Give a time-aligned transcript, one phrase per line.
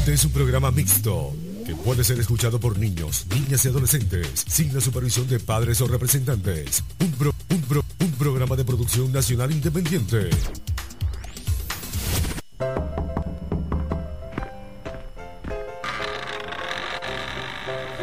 [0.00, 1.32] Este es un programa mixto
[1.66, 5.86] que puede ser escuchado por niños, niñas y adolescentes sin la supervisión de padres o
[5.86, 6.82] representantes.
[7.00, 10.30] Un, pro- un, pro- un programa de producción nacional independiente.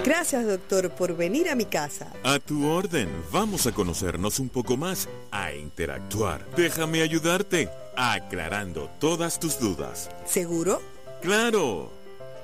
[0.05, 2.13] Gracias, doctor, por venir a mi casa.
[2.23, 6.45] A tu orden, vamos a conocernos un poco más, a interactuar.
[6.55, 10.09] Déjame ayudarte, aclarando todas tus dudas.
[10.25, 10.81] ¿Seguro?
[11.21, 11.91] ¡Claro!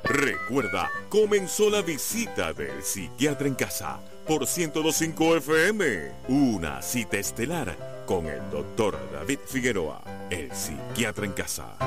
[0.03, 6.11] Recuerda, comenzó la visita del psiquiatra en casa por 102.5 FM.
[6.27, 11.77] Una cita estelar con el doctor David Figueroa, el psiquiatra en casa.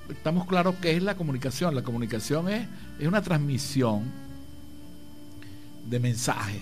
[0.09, 1.73] estamos claros que es la comunicación.
[1.73, 2.67] La comunicación es,
[2.99, 4.24] es una transmisión
[5.85, 6.61] de mensaje,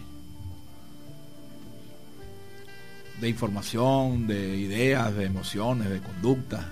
[3.22, 6.70] de información, de ideas, de emociones, de conducta,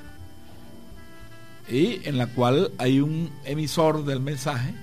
[1.70, 4.74] y en la cual hay un emisor del mensaje,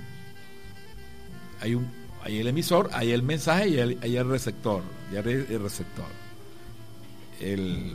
[1.61, 1.87] hay, un,
[2.23, 6.07] hay el emisor, hay el mensaje y hay, hay el receptor, y el receptor.
[7.41, 7.95] El,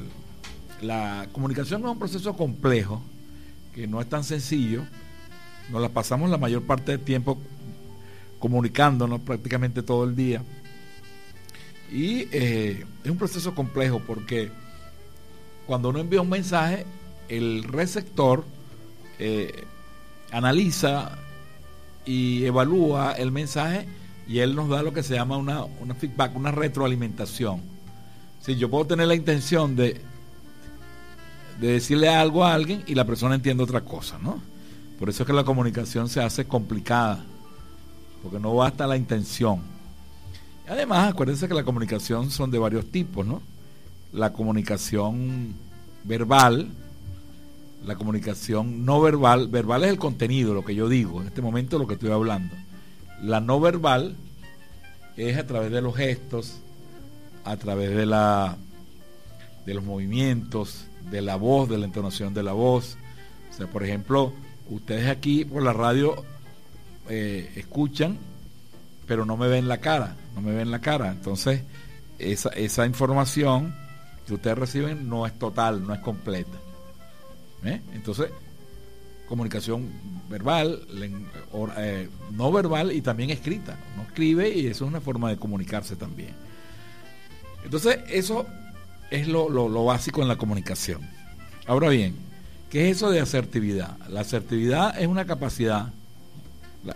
[0.81, 3.01] la comunicación es un proceso complejo,
[3.73, 4.84] que no es tan sencillo,
[5.72, 7.40] nos la pasamos la mayor parte del tiempo
[8.44, 10.44] comunicándonos prácticamente todo el día.
[11.90, 14.52] Y eh, es un proceso complejo porque
[15.66, 16.86] cuando uno envía un mensaje,
[17.30, 18.44] el receptor
[19.18, 19.64] eh,
[20.30, 21.20] analiza
[22.06, 23.88] y evalúa el mensaje
[24.28, 27.62] y él nos da lo que se llama una, una feedback, una retroalimentación.
[28.42, 30.02] Si yo puedo tener la intención de,
[31.62, 34.42] de decirle algo a alguien y la persona entiende otra cosa, ¿no?
[35.00, 37.24] Por eso es que la comunicación se hace complicada
[38.23, 39.61] porque no basta la intención.
[40.67, 43.41] Además, acuérdense que la comunicación son de varios tipos, ¿no?
[44.13, 45.53] La comunicación
[46.06, 46.69] verbal,
[47.85, 51.78] la comunicación no verbal, verbal es el contenido, lo que yo digo, en este momento
[51.78, 52.56] lo que estoy hablando.
[53.22, 54.16] La no verbal
[55.17, 56.59] es a través de los gestos,
[57.44, 58.57] a través de la
[59.66, 62.97] de los movimientos, de la voz, de la entonación de la voz.
[63.49, 64.34] O sea, por ejemplo,
[64.69, 66.23] ustedes aquí por la radio
[67.09, 68.17] eh, escuchan,
[69.08, 71.11] pero no me ven la cara, no me ven la cara.
[71.11, 71.61] Entonces,
[72.20, 73.73] esa, esa información
[74.28, 76.58] que ustedes reciben no es total, no es completa.
[77.66, 77.82] ¿Eh?
[77.94, 78.29] Entonces,
[79.28, 79.90] comunicación
[80.29, 80.85] verbal,
[81.78, 83.78] eh, no verbal y también escrita.
[83.96, 86.32] Uno escribe y eso es una forma de comunicarse también.
[87.64, 88.46] Entonces, eso
[89.11, 91.02] es lo, lo- lo básico en la comunicación.
[91.66, 92.16] Ahora bien,
[92.70, 93.97] ¿qué es eso de asertividad?
[94.09, 95.94] La asertividad es una capacidad,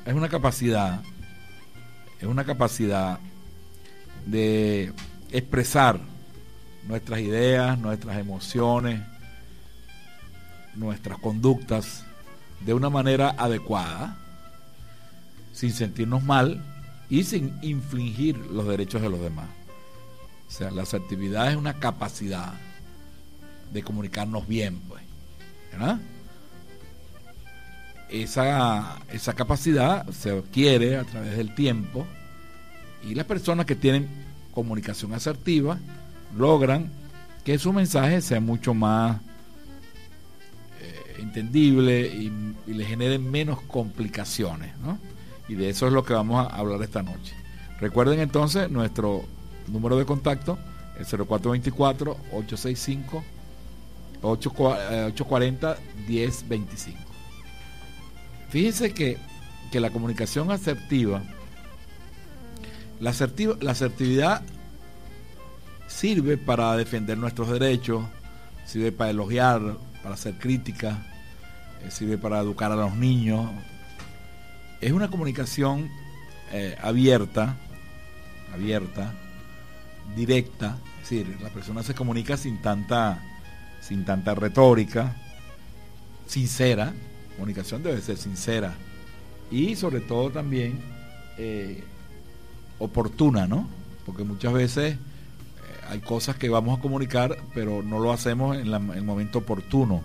[0.05, 1.01] es una capacidad,
[2.19, 3.19] es una capacidad
[4.25, 4.93] de
[5.31, 5.99] expresar
[6.87, 9.01] nuestras ideas, nuestras emociones,
[10.75, 12.03] nuestras conductas
[12.65, 14.17] de una manera adecuada,
[15.53, 16.63] sin sentirnos mal
[17.09, 19.47] y sin infringir los derechos de los demás.
[20.47, 22.53] O sea, la asertividad es una capacidad
[23.73, 25.03] de comunicarnos bien, pues.
[25.71, 25.99] ¿verdad?
[28.09, 32.07] Esa, esa capacidad se adquiere a través del tiempo
[33.03, 34.07] y las personas que tienen
[34.51, 35.77] comunicación asertiva
[36.37, 36.89] logran
[37.43, 39.17] que su mensaje sea mucho más
[40.81, 42.31] eh, entendible y,
[42.65, 44.77] y, le generen menos complicaciones.
[44.77, 44.97] ¿no?
[45.47, 47.33] Y de eso es lo que vamos a hablar esta noche.
[47.79, 49.23] Recuerden entonces nuestro
[49.67, 50.57] número de contacto,
[50.97, 53.23] el 0424-865.
[58.47, 58.49] 840-1025.
[58.49, 59.17] Fíjense que,
[59.71, 61.21] que, la comunicación asertiva,
[62.99, 64.41] la, asertiva, la asertividad
[65.87, 68.05] sirve para defender nuestros derechos,
[68.65, 71.05] sirve para elogiar, para hacer crítica,
[71.83, 73.49] eh, sirve para educar a los niños.
[74.79, 75.89] Es una comunicación
[76.51, 77.57] eh, abierta,
[78.53, 79.13] abierta,
[80.15, 83.21] directa, es decir, la persona se comunica sin tanta,
[83.81, 85.15] sin tanta retórica,
[86.27, 86.93] sincera,
[87.37, 88.75] comunicación debe ser sincera
[89.51, 90.79] y sobre todo también
[91.37, 91.83] eh,
[92.79, 93.67] oportuna, ¿no?
[94.05, 94.97] Porque muchas veces eh,
[95.89, 100.01] hay cosas que vamos a comunicar, pero no lo hacemos en, el momento oportuno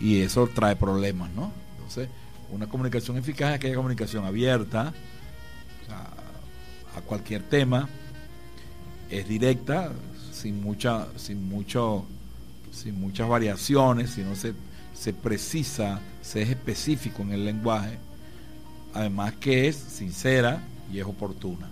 [0.00, 1.52] y eso trae problemas, ¿no?
[1.76, 2.08] Entonces,
[2.50, 4.92] una comunicación eficaz es aquella comunicación abierta
[5.88, 7.88] a, a cualquier tema,
[9.08, 9.92] es directa,
[10.32, 12.04] sin mucha, sin mucho,
[12.72, 14.52] sin muchas variaciones, sino se,
[14.94, 17.98] se precisa, se es específico en el lenguaje,
[18.94, 20.62] además que es sincera
[20.92, 21.68] y es oportuna.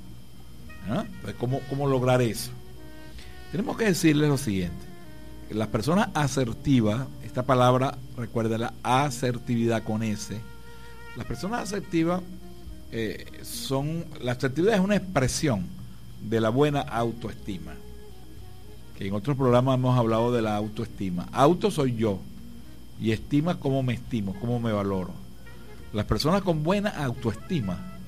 [0.87, 1.01] ¿no?
[1.01, 2.51] Entonces, ¿cómo, ¿cómo lograr eso?
[3.51, 4.85] Tenemos que decirles lo siguiente.
[5.51, 10.39] Las personas asertivas, esta palabra, recuerda la asertividad con S,
[11.17, 12.23] las personas asertivas
[12.91, 15.67] eh, son, la asertividad es una expresión
[16.23, 17.73] de la buena autoestima.
[18.97, 21.29] Que en otros programas hemos hablado de la autoestima.
[21.33, 22.21] Auto soy yo
[23.03, 25.11] y estima cómo me estimo, cómo me valoro.
[25.93, 27.99] Las personas con buena autoestima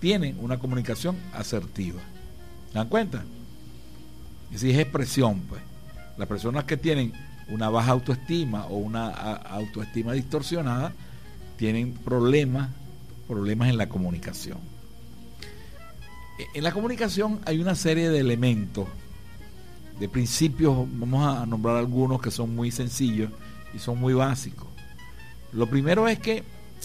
[0.00, 2.00] tienen una comunicación asertiva.
[2.72, 3.24] ¿Se dan cuenta?
[4.56, 5.60] Si es expresión, pues.
[6.16, 7.12] Las personas que tienen
[7.48, 10.94] una baja autoestima o una autoestima distorsionada
[11.58, 12.70] tienen problemas,
[13.28, 14.58] problemas en la comunicación.
[16.54, 18.88] En la comunicación hay una serie de elementos,
[20.00, 23.30] de principios, vamos a nombrar algunos que son muy sencillos
[23.74, 24.68] y son muy básicos.
[25.52, 26.44] Lo primero es que,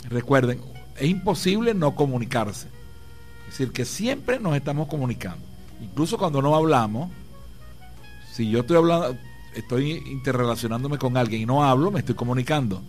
[0.10, 0.62] recuerden,
[0.98, 2.68] es imposible no comunicarse.
[3.48, 5.44] Es decir, que siempre nos estamos comunicando.
[5.81, 7.10] Incluso cuando no hablamos,
[8.34, 9.18] si yo estoy hablando,
[9.56, 12.81] estoy interrelacionándome con alguien y no hablo, me estoy comunicando.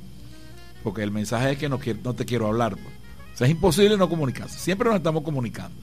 [0.83, 2.73] Porque el mensaje es que no, quiero, no te quiero hablar.
[2.73, 2.95] Pues.
[3.35, 4.59] O sea, es imposible no comunicarse.
[4.59, 5.77] Siempre nos estamos comunicando.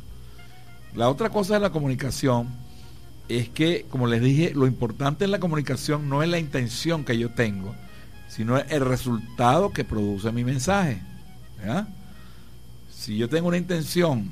[0.94, 2.50] La otra cosa de la comunicación
[3.28, 7.18] es que, como les dije, lo importante en la comunicación no es la intención que
[7.18, 7.76] yo tengo,
[8.28, 11.02] sino el resultado que produce mi mensaje.
[12.90, 14.30] Si yo tengo una intención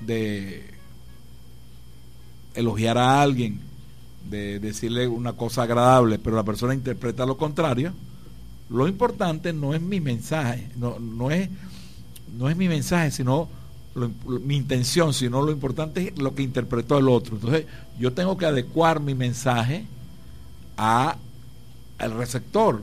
[0.00, 0.70] de
[2.54, 3.60] elogiar a alguien,
[4.28, 7.92] de decirle una cosa agradable, pero la persona interpreta lo contrario,
[8.68, 11.48] lo importante no es mi mensaje, no, no, es,
[12.36, 13.48] no es mi mensaje, sino
[14.24, 17.36] mi intención, sino lo importante es lo que interpretó el otro.
[17.36, 17.66] Entonces,
[17.98, 19.84] yo tengo que adecuar mi mensaje
[20.76, 21.16] a
[21.98, 22.82] al receptor,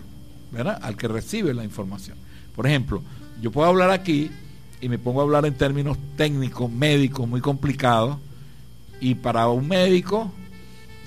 [0.62, 2.18] Al que recibe la información.
[2.56, 3.02] Por ejemplo,
[3.42, 4.32] yo puedo hablar aquí
[4.82, 8.18] y me pongo a hablar en términos técnicos, médicos, muy complicados,
[9.00, 10.32] y para un médico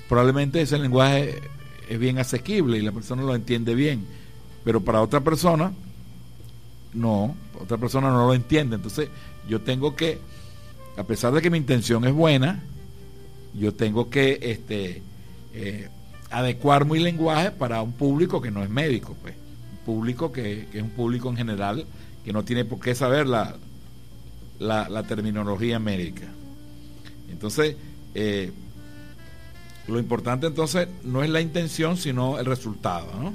[0.07, 1.41] probablemente ese lenguaje
[1.89, 4.05] es bien asequible y la persona lo entiende bien,
[4.63, 5.73] pero para otra persona
[6.93, 8.75] no, otra persona no lo entiende.
[8.75, 9.09] Entonces,
[9.47, 10.19] yo tengo que,
[10.97, 12.63] a pesar de que mi intención es buena,
[13.53, 15.01] yo tengo que este,
[15.53, 15.89] eh,
[16.29, 19.35] adecuar mi lenguaje para un público que no es médico, pues.
[19.85, 21.85] Público que, es un público en general
[22.23, 23.57] que no tiene por qué saber la,
[24.59, 26.27] la, terminología médica.
[27.29, 27.75] Entonces,
[28.13, 28.51] eh,
[29.87, 33.33] lo importante entonces no es la intención, sino el resultado.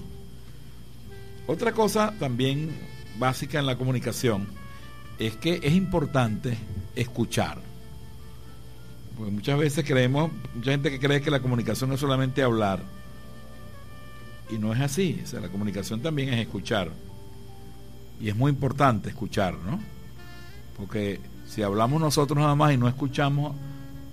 [1.46, 2.70] Otra cosa también
[3.18, 4.46] básica en la comunicación
[5.18, 6.56] es que es importante
[6.94, 7.58] escuchar.
[9.16, 12.82] Porque muchas veces creemos, mucha gente que cree que la comunicación es solamente hablar.
[14.50, 15.20] Y no es así.
[15.24, 16.90] O sea, la comunicación también es escuchar.
[18.20, 19.80] Y es muy importante escuchar, ¿no?
[20.76, 23.54] Porque si hablamos nosotros nada más y no escuchamos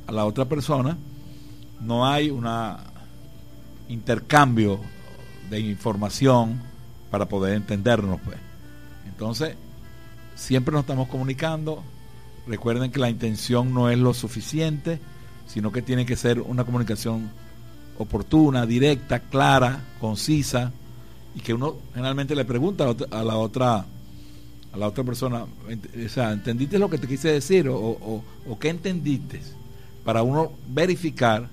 [0.08, 0.98] a la otra persona,
[1.82, 2.48] no hay un
[3.88, 4.80] intercambio
[5.50, 6.62] de información
[7.12, 8.38] para poder entendernos, pues.
[9.06, 9.56] Entonces,
[10.36, 11.84] siempre nos estamos comunicando.
[12.48, 15.00] Recuerden que la intención no es lo suficiente,
[15.46, 17.30] sino que tiene que ser una comunicación
[17.98, 20.72] oportuna, directa, clara, concisa,
[21.36, 23.86] y que uno generalmente le pregunta a la otra
[24.74, 28.70] a la otra persona, o sea, ¿entendiste lo que te quise decir o, o, qué
[28.70, 29.40] entendiste?
[30.04, 31.48] Para uno verificar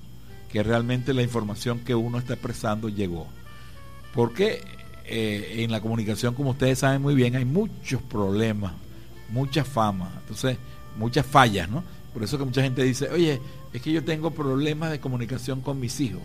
[0.50, 3.26] que realmente la información que uno está expresando llegó.
[4.14, 4.62] Porque
[5.04, 8.72] eh, en la comunicación, como ustedes saben muy bien, hay muchos problemas,
[9.28, 10.56] mucha fama, entonces
[10.96, 11.84] muchas fallas, ¿no?
[12.14, 13.38] Por eso que mucha gente dice, oye,
[13.72, 16.22] es que yo tengo problemas de comunicación con mis hijos,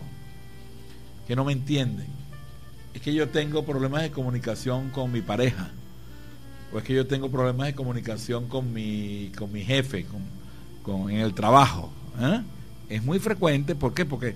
[1.26, 2.06] que no me entienden.
[2.94, 5.70] Es que yo tengo problemas de comunicación con mi pareja
[6.72, 10.06] o es que yo tengo problemas de comunicación con mi, con mi jefe,
[10.82, 11.90] con, en el trabajo.
[12.20, 12.42] ¿eh?
[12.88, 14.04] Es muy frecuente, ¿por qué?
[14.04, 14.34] Porque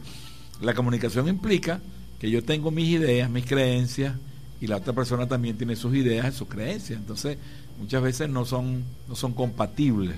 [0.61, 1.81] la comunicación implica
[2.19, 4.15] que yo tengo mis ideas, mis creencias,
[4.61, 6.99] y la otra persona también tiene sus ideas y sus creencias.
[6.99, 7.39] Entonces,
[7.79, 10.17] muchas veces no son, no son compatibles.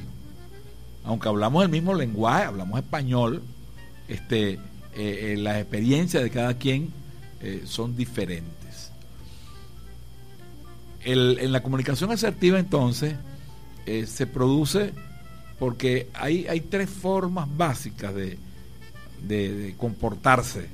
[1.05, 3.43] Aunque hablamos el mismo lenguaje, hablamos español,
[4.09, 4.59] este, eh,
[4.95, 6.91] eh, las experiencias de cada quien
[7.65, 8.63] son diferentes
[11.05, 13.15] en la comunicación asertiva entonces
[13.87, 14.93] eh, se produce
[15.59, 18.39] porque hay, hay tres formas básicas de,
[19.23, 20.69] de, comportarse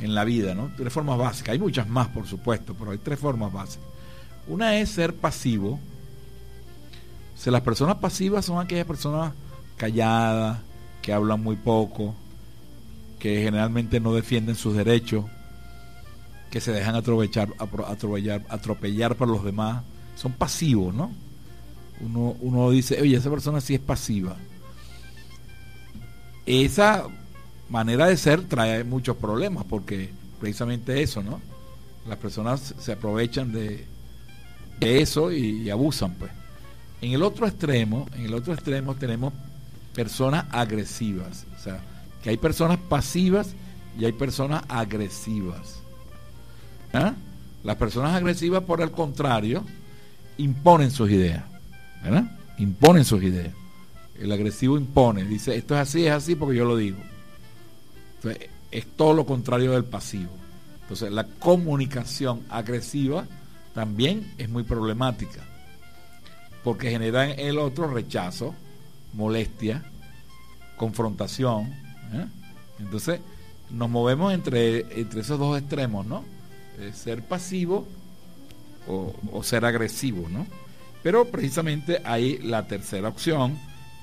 [0.00, 0.70] en la vida, ¿no?
[0.76, 1.54] Tres formas básicas.
[1.54, 3.84] Hay muchas más, por supuesto, pero hay tres formas básicas.
[4.46, 5.80] Una es ser pasivo.
[7.46, 9.32] O las personas pasivas son aquellas personas
[9.76, 10.58] calladas,
[11.00, 12.14] que hablan muy poco,
[13.18, 15.24] que generalmente no defienden sus derechos,
[16.50, 19.82] que se dejan atropellar, atropellar, atropellar por los demás,
[20.16, 21.12] son pasivos, ¿no?
[22.00, 24.36] Uno, uno dice, oye, esa persona sí es pasiva.
[26.44, 27.06] Esa
[27.68, 31.40] manera de ser trae muchos problemas, porque precisamente eso, ¿no?
[32.06, 33.84] Las personas se aprovechan de,
[34.80, 36.37] eso y, y abusan, pues.
[37.00, 39.32] En el otro extremo, en el otro extremo tenemos
[39.94, 41.80] personas agresivas, o sea,
[42.22, 43.54] que hay personas pasivas
[43.98, 45.80] y hay personas agresivas.
[46.92, 47.14] ¿Ah?
[47.64, 49.64] Las personas agresivas, por el contrario,
[50.38, 51.44] imponen sus ideas.
[52.02, 52.24] ¿verdad?
[52.58, 53.52] Imponen sus ideas.
[54.18, 56.98] El agresivo impone, dice, esto es así, es así porque yo lo digo.
[58.70, 60.30] es todo lo contrario del pasivo.
[60.82, 63.26] Entonces, la comunicación agresiva
[63.74, 65.40] también es muy problemática,
[66.64, 68.54] porque genera en el otro rechazo,
[69.12, 69.84] molestia,
[70.76, 71.66] confrontación.
[72.12, 72.26] ¿eh?
[72.78, 73.20] Entonces,
[73.70, 76.24] nos movemos entre, entre esos dos extremos, ¿no?
[76.94, 77.86] ser pasivo
[78.86, 80.46] o, ser agresivo, ¿no?
[81.02, 83.58] Pero precisamente hay la tercera opción,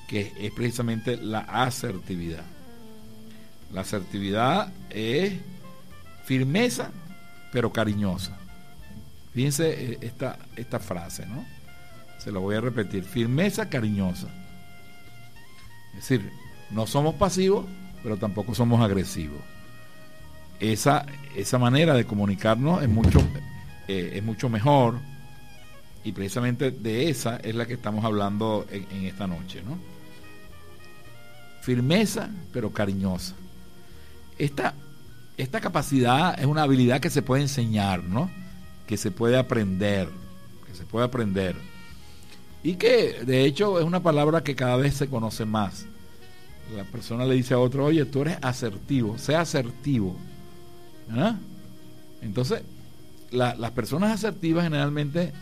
[0.08, 2.44] que es precisamente la asertividad.
[3.72, 5.34] La asertividad es
[6.24, 6.90] firmeza,
[7.52, 8.38] pero cariñosa.
[9.32, 11.44] Fíjense eh, esta, esta frase, ¿no?
[12.26, 13.04] Se lo voy a repetir.
[13.04, 14.28] Firmeza cariñosa.
[15.94, 16.30] Es decir,
[16.70, 17.64] no somos pasivos,
[18.02, 19.40] pero tampoco somos agresivos
[20.60, 23.20] esa, esa manera de comunicarnos es mucho,
[23.88, 24.98] eh, es mucho mejor
[26.04, 29.62] y precisamente de esa es la que estamos hablando en, esta noche.
[29.66, 29.78] ¿no?
[31.62, 33.34] Firmeza, pero cariñosa.
[34.38, 34.74] Esta,
[35.36, 38.30] esta capacidad es una habilidad que se puede enseñar, ¿no?
[38.86, 40.08] que se puede aprender,
[40.66, 41.56] que se puede aprender.
[42.66, 45.86] Y que de hecho es una palabra que cada vez se conoce más.
[46.74, 50.16] La persona le dice a otro, oye, tú eres asertivo, sea asertivo
[51.12, 51.36] ¿Ah?
[52.22, 52.62] Entonces,
[53.30, 55.32] las personas asertivas generalmente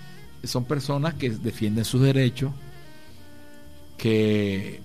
[0.43, 2.53] son personas que defienden sus derechos,
[3.97, 4.83] que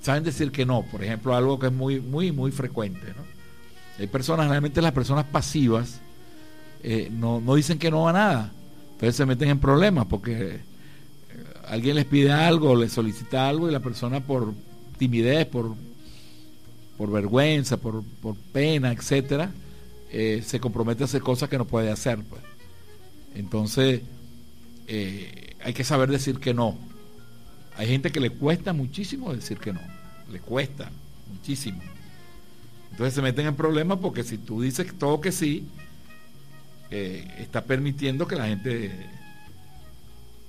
[0.00, 3.12] saben decir que no, por ejemplo, algo que es muy, muy, muy frecuente.
[3.98, 6.00] Hay personas, generalmente las personas pasivas,
[6.82, 8.50] eh, no, dicen que no a nada,
[8.92, 10.71] entonces se meten en problemas porque
[11.68, 14.54] alguien les pide algo, les solicita algo y la persona por
[14.98, 15.74] timidez, por,
[16.96, 19.50] por vergüenza, por, por pena, etcétera,
[20.10, 22.18] eh, se compromete a hacer cosas que no puede hacer.
[22.22, 22.42] Pues.
[23.34, 24.02] Entonces,
[24.86, 26.76] eh, hay que saber decir que no.
[27.76, 29.80] Hay gente que le cuesta muchísimo decir que no.
[30.30, 30.90] Le cuesta
[31.30, 31.80] muchísimo.
[32.90, 35.66] Entonces se meten en problemas porque si tú dices todo que sí,
[36.90, 39.08] eh, está permitiendo que la gente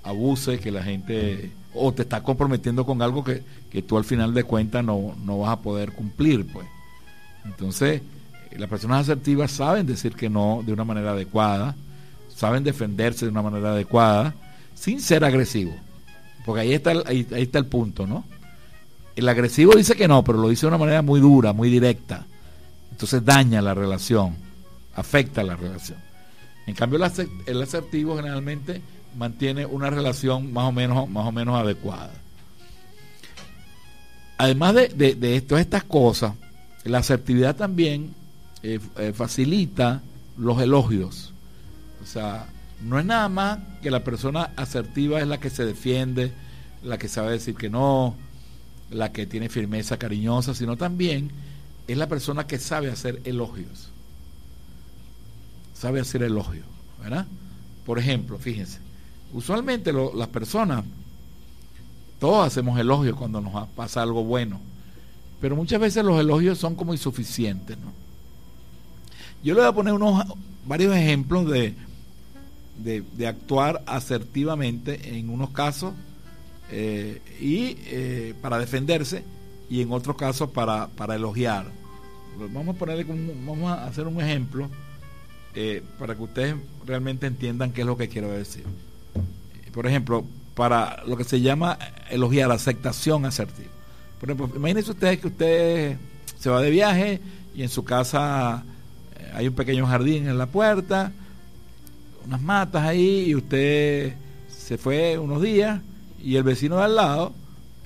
[0.04, 4.34] abuse, que la gente o te está comprometiendo con algo que, que tú al final
[4.34, 6.68] de cuentas no, no vas a poder cumplir, pues.
[7.46, 8.02] Entonces,
[8.58, 11.76] las personas asertivas saben decir que no de una manera adecuada,
[12.36, 14.36] saben defenderse de una manera adecuada,
[14.76, 15.74] sin ser agresivo.
[16.46, 18.26] Porque ahí está el, ahí, está el punto, ¿no?
[19.16, 22.26] El agresivo dice que no, pero lo dice de una manera muy dura, muy directa.
[22.92, 24.36] Entonces daña la relación,
[24.96, 25.98] afecta la relación.
[26.66, 27.00] En cambio,
[27.46, 28.82] el asertivo generalmente
[29.16, 32.12] mantiene una relación más o menos, más o menos adecuada.
[34.38, 36.34] además de, todas estas cosas,
[36.84, 38.14] la asertividad también
[38.62, 40.02] eh, eh, facilita
[40.38, 41.34] los elogios.
[42.02, 42.48] O sea,
[42.84, 46.34] no es nada más que la persona asertiva es la que se defiende,
[46.84, 48.16] la que sabe decir que no,
[48.90, 51.32] la que tiene firmeza cariñosa, sino también
[51.88, 53.90] es la persona que sabe hacer elogios.
[55.74, 56.66] Sabe hacer elogios,
[57.02, 57.26] ¿verdad?
[57.86, 58.80] Por ejemplo, fíjense,
[59.34, 60.86] usualmente las personas,
[62.20, 64.60] todos hacemos elogios cuando nos pasa algo bueno,
[65.42, 67.78] pero muchas veces los elogios son como insuficientes.
[69.44, 70.26] Yo le voy a poner unos
[70.66, 71.76] varios ejemplos de,
[72.78, 75.94] de, actuar asertivamente en unos casos
[76.72, 79.24] eh, y eh, para defenderse
[79.70, 81.66] y en otros casos para, para elogiar.
[82.52, 82.86] Vamos a
[83.46, 84.70] vamos a hacer un ejemplo
[85.56, 88.64] eh, para que ustedes realmente entiendan qué es lo que quiero decir.
[89.74, 90.24] Por ejemplo,
[90.56, 91.78] para lo que se llama
[92.10, 93.72] elogiar, aceptación asertiva.
[94.20, 95.98] Por ejemplo, imagínense ustedes que usted
[96.40, 97.20] se va de viaje
[97.56, 98.64] y en su casa
[99.18, 101.12] eh, hay un pequeño jardín en la puerta,
[102.26, 104.14] unas matas ahí y usted
[104.48, 105.82] se fue unos días
[106.24, 107.34] y el vecino de al lado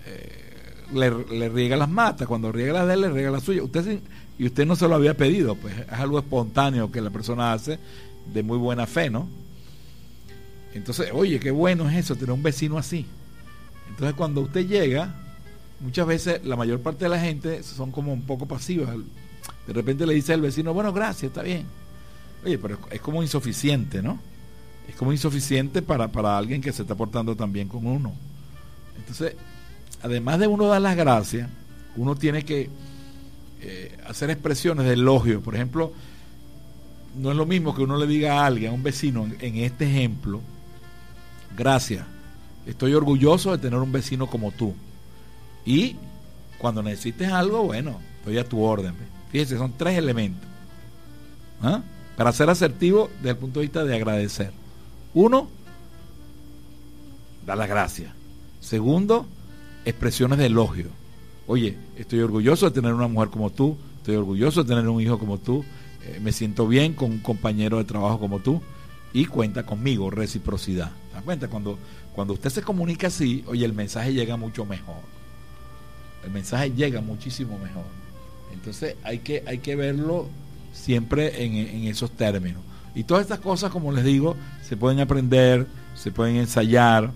[0.05, 3.63] eh, le, riega las matas, cuando riega las de él, le riega las suyas.
[3.63, 3.99] Usted
[4.37, 7.79] y usted no se lo había pedido, pues es algo espontáneo que la persona hace
[8.31, 9.27] de muy buena fe, ¿no?
[10.77, 13.05] Entonces, oye, qué bueno es eso, tener un vecino así.
[13.89, 15.13] Entonces, cuando usted llega,
[15.79, 18.95] muchas veces la mayor parte de la gente son como un poco pasivas.
[19.65, 21.65] De repente le dice al vecino, bueno, gracias, está bien.
[22.45, 24.19] Oye, pero es como insuficiente, ¿no?
[24.87, 28.13] Es como insuficiente para, para alguien que se está portando tan bien con uno.
[28.97, 29.35] Entonces,
[30.01, 31.49] además de uno dar las gracias,
[31.95, 32.69] uno tiene que
[33.61, 35.41] eh, hacer expresiones de elogio.
[35.41, 35.91] Por ejemplo,
[37.17, 39.85] no es lo mismo que uno le diga a alguien, a un vecino, en, este
[39.85, 40.41] ejemplo,
[41.55, 42.05] gracias,
[42.65, 44.73] estoy orgulloso de tener un vecino como tú.
[45.65, 45.95] Y
[46.57, 48.93] cuando necesites algo, bueno, estoy a tu orden.
[49.31, 50.47] Fíjese, son tres elementos.
[51.61, 51.81] ¿Ah?
[52.15, 54.51] Para ser asertivo desde el punto de vista de agradecer.
[55.13, 55.49] Uno,
[57.45, 58.11] dar las gracias.
[58.59, 59.25] Segundo,
[59.85, 60.87] expresiones de elogio.
[61.47, 65.17] Oye, estoy orgulloso de tener una mujer como tú, estoy orgulloso de tener un hijo
[65.17, 65.63] como tú,
[66.03, 68.61] eh, me siento bien con un compañero de trabajo como tú
[69.13, 70.91] y cuenta conmigo, reciprocidad.
[71.17, 71.47] ¿Te das cuenta?
[71.47, 71.79] Cuando,
[72.13, 75.01] cuando usted se comunica así, oye, el mensaje llega mucho mejor.
[76.23, 77.85] El mensaje llega muchísimo mejor.
[78.53, 80.27] Entonces hay que, hay que verlo
[80.73, 82.61] siempre en, esos términos.
[82.93, 87.11] Y todas estas cosas, como les digo, se pueden aprender, se pueden ensayar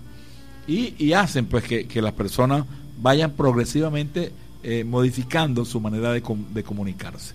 [0.66, 2.64] y, hacen pues que, que las personas
[3.00, 4.32] vayan progresivamente
[4.64, 7.34] eh, modificando su manera de, comunicarse.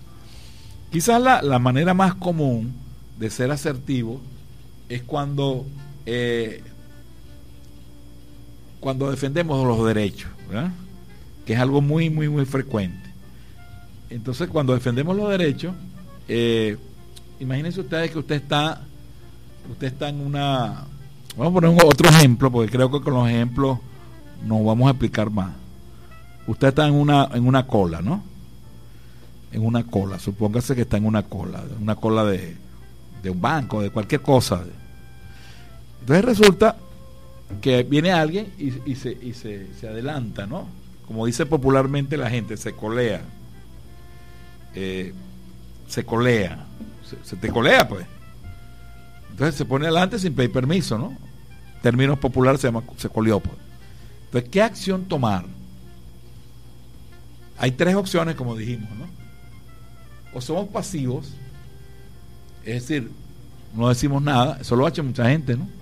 [0.90, 2.74] Quizás la, manera más común
[3.18, 4.20] de ser asertivo
[4.88, 5.66] es cuando,
[6.10, 6.62] eh,
[8.80, 10.30] cuando defendemos los derechos,
[11.44, 13.10] que es algo muy, muy, muy frecuente.
[14.08, 15.74] Entonces, cuando defendemos los derechos,
[16.26, 16.78] eh,
[17.40, 18.80] imagínense ustedes que usted está,
[19.70, 20.86] usted está en una,
[21.36, 23.78] vamos a poner otro ejemplo, porque creo que con los ejemplos
[24.46, 25.52] nos vamos a explicar más.
[26.46, 28.22] Usted está en una, en una cola, ¿no?
[29.52, 32.56] En una cola, supóngase que está en una cola, una cola de,
[33.26, 34.64] un banco, de cualquier cosa.
[36.08, 36.76] Entonces resulta
[37.60, 40.66] que viene alguien y, se, adelanta, ¿no?
[41.06, 43.20] Como dice popularmente la gente, se colea.
[44.74, 45.12] Eh,
[45.86, 46.64] se colea.
[47.24, 48.06] Se, te colea, pues.
[49.32, 51.14] Entonces se pone adelante sin pedir permiso, ¿no?
[51.82, 53.56] Términos populares se llama se coleó, pues.
[54.24, 55.44] Entonces, ¿qué acción tomar?
[57.58, 59.04] Hay tres opciones, como dijimos, ¿no?
[60.32, 61.34] O somos pasivos,
[62.64, 63.10] es decir,
[63.74, 65.76] no decimos nada, eso lo ha mucha gente, ¿no?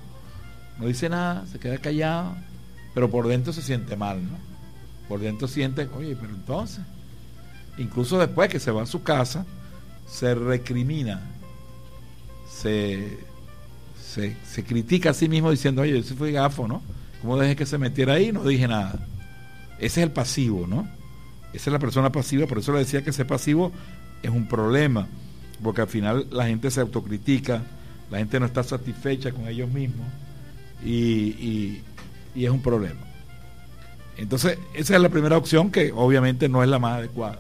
[0.79, 2.35] No dice nada, se queda callado,
[2.95, 4.39] pero por dentro se siente mal, ¿no?
[5.09, 6.81] Por dentro siente, oye, pero entonces,
[7.79, 9.47] incluso después que se va a su casa,
[10.07, 11.21] se recrimina,
[12.51, 13.19] se,
[14.05, 16.83] se, critica a sí mismo diciendo, oye, ese fue gafo, ¿no?
[17.23, 18.33] ¿Cómo dejé que se metiera ahí?
[18.33, 19.07] No dije nada.
[19.79, 20.89] Ese es el pasivo, ¿no?
[21.53, 23.73] Esa es la persona pasiva, por eso le decía que ser pasivo
[24.23, 25.07] es un problema,
[25.63, 27.63] porque al final la gente se autocritica,
[28.11, 30.07] la gente no está satisfecha con ellos mismos
[30.85, 31.83] y,
[32.35, 33.01] es un problema.
[34.17, 37.39] Entonces, esa es la primera opción que obviamente no es la más adecuada.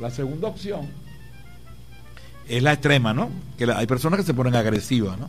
[0.00, 0.88] La segunda opción
[2.48, 3.30] es la extrema, ¿no?
[3.56, 5.28] Que hay personas que se ponen agresivas, ¿no?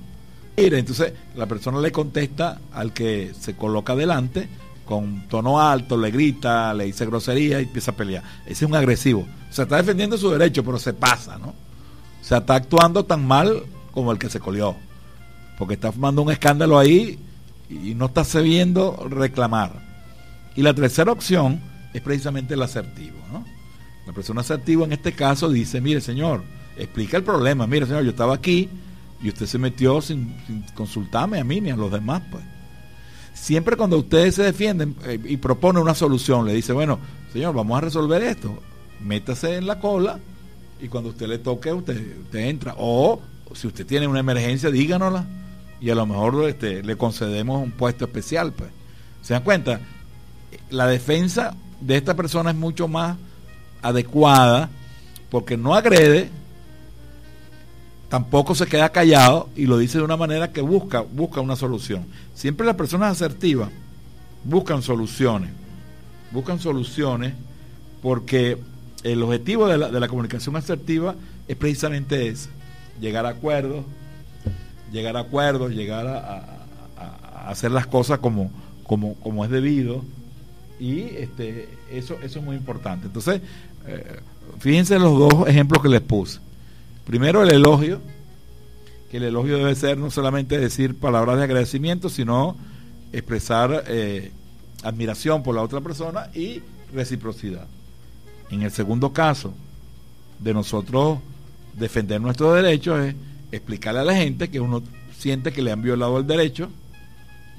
[0.57, 4.49] Entonces la persona le contesta al que se coloca delante
[4.85, 8.23] con tono alto, le grita, le dice grosería y empieza a pelear.
[8.45, 9.21] Ese es un agresivo.
[9.21, 11.49] O sea, está defendiendo su derecho, pero se pasa, ¿no?
[11.49, 14.75] O sea, está actuando tan mal como el que se colió.
[15.57, 17.19] Porque está formando un escándalo ahí
[17.69, 19.87] y no está sabiendo reclamar.
[20.55, 21.61] Y la tercera opción
[21.93, 23.17] es precisamente el asertivo.
[24.05, 26.43] La persona asertiva en este caso dice, mire señor,
[26.77, 28.67] explica el problema, mire señor, yo estaba aquí
[29.21, 30.35] y usted se metió sin,
[30.73, 32.23] consultarme a mí ni a los demás.
[32.31, 32.43] pues
[33.35, 36.99] Siempre cuando ustedes se defienden eh, y proponen una solución, le dice, bueno,
[37.31, 38.61] señor, vamos a resolver esto,
[38.99, 40.19] métase en la cola
[40.81, 42.73] y cuando usted le toque, usted, usted entra.
[42.77, 43.21] O
[43.53, 45.27] si usted tiene una emergencia, díganosla
[45.81, 48.51] y a lo mejor este, le concedemos un puesto especial.
[48.53, 48.69] Pues.
[49.21, 49.79] ¿Se dan cuenta?
[50.69, 53.17] La defensa de esta persona es mucho más
[53.81, 54.69] adecuada
[55.29, 56.29] porque no agrede,
[58.09, 62.05] tampoco se queda callado y lo dice de una manera que busca, busca una solución.
[62.33, 63.69] Siempre las personas asertivas
[64.43, 65.51] buscan soluciones,
[66.31, 67.33] buscan soluciones
[68.01, 68.57] porque
[69.03, 71.15] el objetivo de la, de la comunicación asertiva
[71.47, 72.49] es precisamente ese,
[72.99, 73.85] llegar a acuerdos,
[74.91, 76.55] llegar a acuerdos, llegar a,
[77.47, 78.51] hacer las cosas como,
[78.83, 80.03] como, como es debido.
[80.79, 83.07] Y este, eso, eso es muy importante.
[83.07, 83.41] Entonces,
[83.87, 84.19] eh,
[84.59, 86.39] fíjense los dos ejemplos que les puse.
[87.05, 87.99] Primero el elogio,
[89.09, 92.55] que el elogio debe ser no solamente decir palabras de agradecimiento, sino
[93.11, 94.31] expresar eh,
[94.83, 96.61] admiración por la otra persona y
[96.93, 97.65] reciprocidad.
[98.51, 99.53] En el segundo caso,
[100.39, 101.19] de nosotros
[101.73, 103.15] defender nuestros derechos es
[103.51, 104.81] explicarle a la gente que uno
[105.17, 106.69] siente que le han violado el derecho,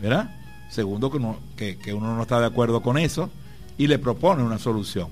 [0.00, 0.31] ¿verdad?
[0.70, 3.31] Segundo, que uno, que, uno no está de acuerdo con eso
[3.76, 5.09] y le propone una solución.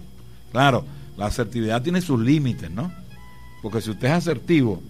[0.52, 0.84] Claro,
[1.16, 2.92] la asertividad tiene sus límites, ¿no?
[3.62, 4.82] Porque si usted es asertivo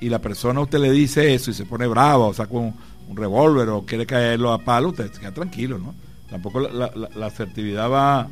[0.00, 2.74] y la persona a usted le dice eso y se pone bravo o saca un,
[3.12, 5.96] revólver o quiere caerlo a palo, usted queda tranquilo, ¿no?
[6.30, 8.28] Tampoco la, la asertividad va,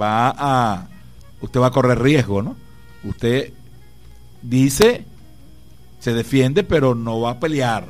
[0.00, 0.88] va a,
[1.42, 2.56] usted va a correr riesgo, ¿no?
[3.04, 3.52] Usted
[4.40, 5.04] dice
[6.04, 7.86] se defiende, pero no va a pelear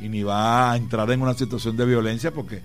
[0.00, 2.62] y ni va a entrar en una situación de violencia porque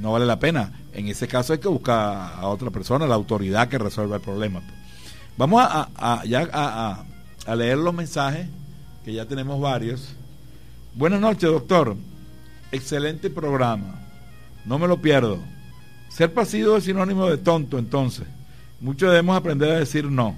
[0.00, 0.80] no vale la pena.
[0.92, 4.62] En ese caso hay que buscar a otra persona, la autoridad que resuelva el problema.
[5.36, 8.48] Vamos a, ya a, leer los mensajes,
[9.04, 10.08] que ya tenemos varios.
[10.96, 11.94] Buenas noches, doctor.
[12.72, 14.00] Excelente programa.
[14.64, 15.38] No me lo pierdo.
[16.08, 18.26] Ser pasivo es sinónimo de tonto, entonces.
[18.80, 20.34] Muchos debemos aprender a decir no.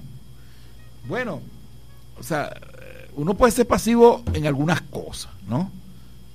[1.07, 1.41] Bueno,
[2.19, 2.53] o sea,
[3.19, 5.73] uno puede ser pasivo en algunas cosas, ¿no?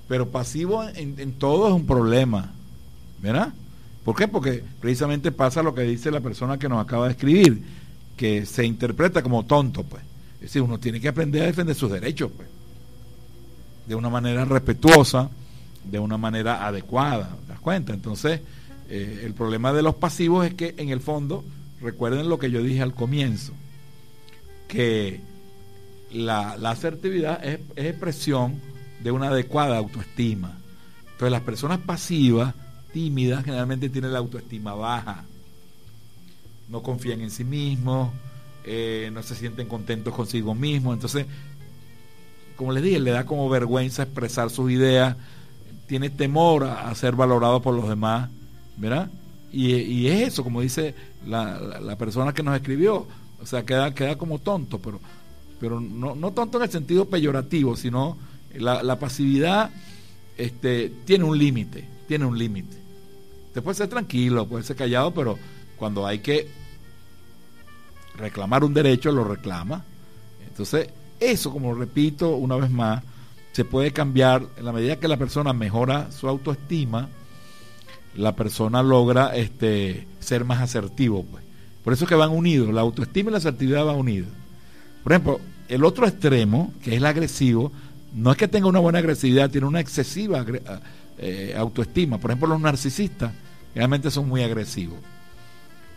[0.09, 2.51] Pero pasivo en, todo es un problema,
[3.21, 3.53] ¿verdad?
[4.03, 4.27] ¿Por qué?
[4.27, 7.63] Porque precisamente pasa lo que dice la persona que nos acaba de escribir,
[8.17, 10.03] que se interpreta como tonto, pues.
[10.35, 12.49] Es decir, uno tiene que aprender a defender sus derechos, pues.
[13.87, 15.29] De una manera respetuosa,
[15.89, 17.93] de una manera adecuada, ¿te das cuenta?
[17.93, 18.41] Entonces,
[18.89, 21.45] eh, el problema de los pasivos es que en el fondo,
[21.81, 23.53] recuerden lo que yo dije al comienzo,
[24.67, 25.21] que
[26.13, 28.61] la, asertividad es, expresión
[29.01, 30.57] de una adecuada autoestima.
[31.03, 32.53] Entonces las personas pasivas,
[32.93, 35.25] tímidas, generalmente tienen la autoestima baja.
[36.69, 38.11] No confían en sí mismos,
[38.63, 40.93] eh, no se sienten contentos consigo mismos.
[40.93, 41.25] Entonces,
[42.55, 45.17] como les dije, le da como vergüenza expresar sus ideas,
[45.87, 48.29] tiene temor a, ser valorado por los demás,
[48.77, 49.09] ¿verdad?
[49.51, 50.95] Y, es eso, como dice
[51.27, 53.05] la, la, persona que nos escribió,
[53.39, 54.99] o sea, queda, queda como tonto, pero
[55.63, 58.17] pero no, no tanto en el sentido peyorativo, sino
[58.53, 59.71] la, pasividad
[60.37, 62.75] este, tiene un límite, tiene un límite.
[63.47, 65.39] Usted puede ser tranquilo, puede ser callado, pero
[65.77, 66.49] cuando hay que
[68.17, 69.85] reclamar un derecho, lo reclama.
[70.45, 73.01] Entonces, eso, como repito una vez más,
[73.53, 77.07] se puede cambiar en la medida que la persona mejora su autoestima,
[78.17, 81.23] la persona logra este, ser más asertivo.
[81.23, 81.41] Pues.
[81.85, 84.27] Por eso es que van unidos, la autoestima y la asertividad van unidos.
[85.03, 87.71] Por ejemplo, el otro extremo, que es el agresivo,
[88.13, 90.45] no es que tenga una buena agresividad, tiene una excesiva
[91.17, 92.19] eh, autoestima.
[92.19, 93.31] Por ejemplo, los narcisistas
[93.73, 94.99] realmente son muy agresivos.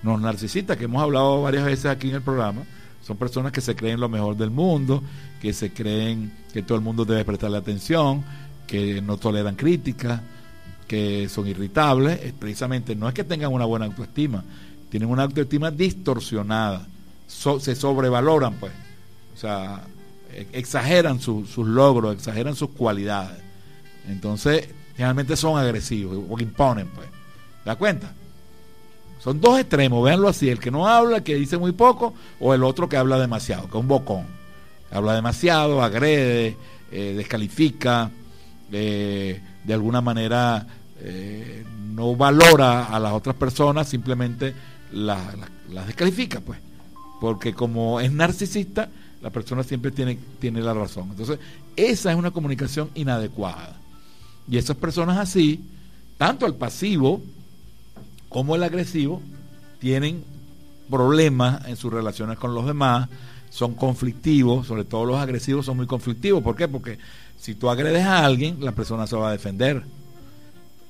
[0.02, 2.62] Los narcisistas, que hemos hablado varias veces aquí en el programa,
[3.02, 5.02] son personas que se creen lo mejor del mundo,
[5.40, 8.24] que se creen que todo el mundo debe prestarle atención,
[8.66, 10.20] que no toleran críticas,
[10.88, 12.18] que son irritables.
[12.38, 14.42] Precisamente no es que tengan una buena autoestima,
[14.90, 16.86] tienen una autoestima distorsionada,
[17.26, 18.72] se sobrevaloran, pues.
[19.36, 19.82] O sea,
[20.32, 23.38] e, exageran sus logros, exageran sus cualidades.
[24.08, 27.06] Entonces, generalmente son agresivos o imponen, pues.
[27.08, 28.12] ¿Te das cuenta?
[29.18, 32.62] Son dos extremos, véanlo así, el que no habla, que dice muy poco, o el
[32.64, 34.24] otro que habla demasiado, que es un bocón.
[34.90, 36.56] Habla demasiado, agrede,
[36.92, 38.10] eh, descalifica,
[38.72, 40.66] eh, de alguna manera
[41.00, 44.54] eh, no valora a las otras personas, simplemente
[44.92, 45.26] las
[45.86, 46.60] descalifica, pues.
[47.20, 48.88] Porque como es narcisista,
[49.22, 51.08] la persona siempre tiene, tiene la razón.
[51.10, 51.38] Entonces,
[51.76, 53.76] esa es una comunicación inadecuada.
[54.48, 55.60] Y esas personas así,
[56.18, 57.22] tanto el pasivo
[58.28, 59.22] como el agresivo,
[59.78, 60.24] tienen
[60.90, 63.08] problemas en sus relaciones con los demás,
[63.50, 66.42] son conflictivos, sobre todo los agresivos son muy conflictivos.
[66.42, 66.68] ¿Por qué?
[66.68, 66.98] Porque
[67.38, 69.82] si tú agredes a alguien, la persona se va a defender.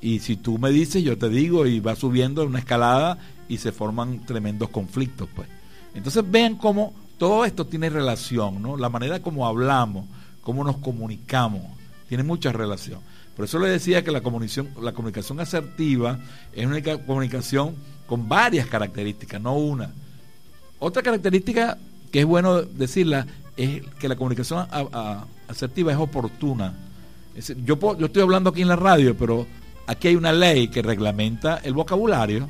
[0.00, 3.72] Y si tú me dices, yo te digo, y va subiendo una escalada y se
[3.72, 5.48] forman tremendos conflictos, pues.
[5.94, 8.76] Entonces vean cómo todo esto tiene relación, ¿no?
[8.76, 10.06] La manera como hablamos,
[10.42, 11.62] cómo nos comunicamos,
[12.08, 13.00] tiene mucha relación.
[13.34, 16.18] Por eso le decía que la comunicación, la comunicación asertiva
[16.54, 17.74] es una comunicación
[18.06, 19.90] con varias características, no una.
[20.78, 21.78] Otra característica
[22.10, 23.26] que es bueno decirla
[23.56, 24.66] es que la comunicación
[25.48, 26.74] asertiva es oportuna.
[27.64, 29.46] yo, yo estoy hablando aquí en la radio, pero
[29.86, 32.48] aquí hay una ley que reglamenta el vocabulario,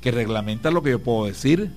[0.00, 1.70] que reglamenta lo que yo puedo decir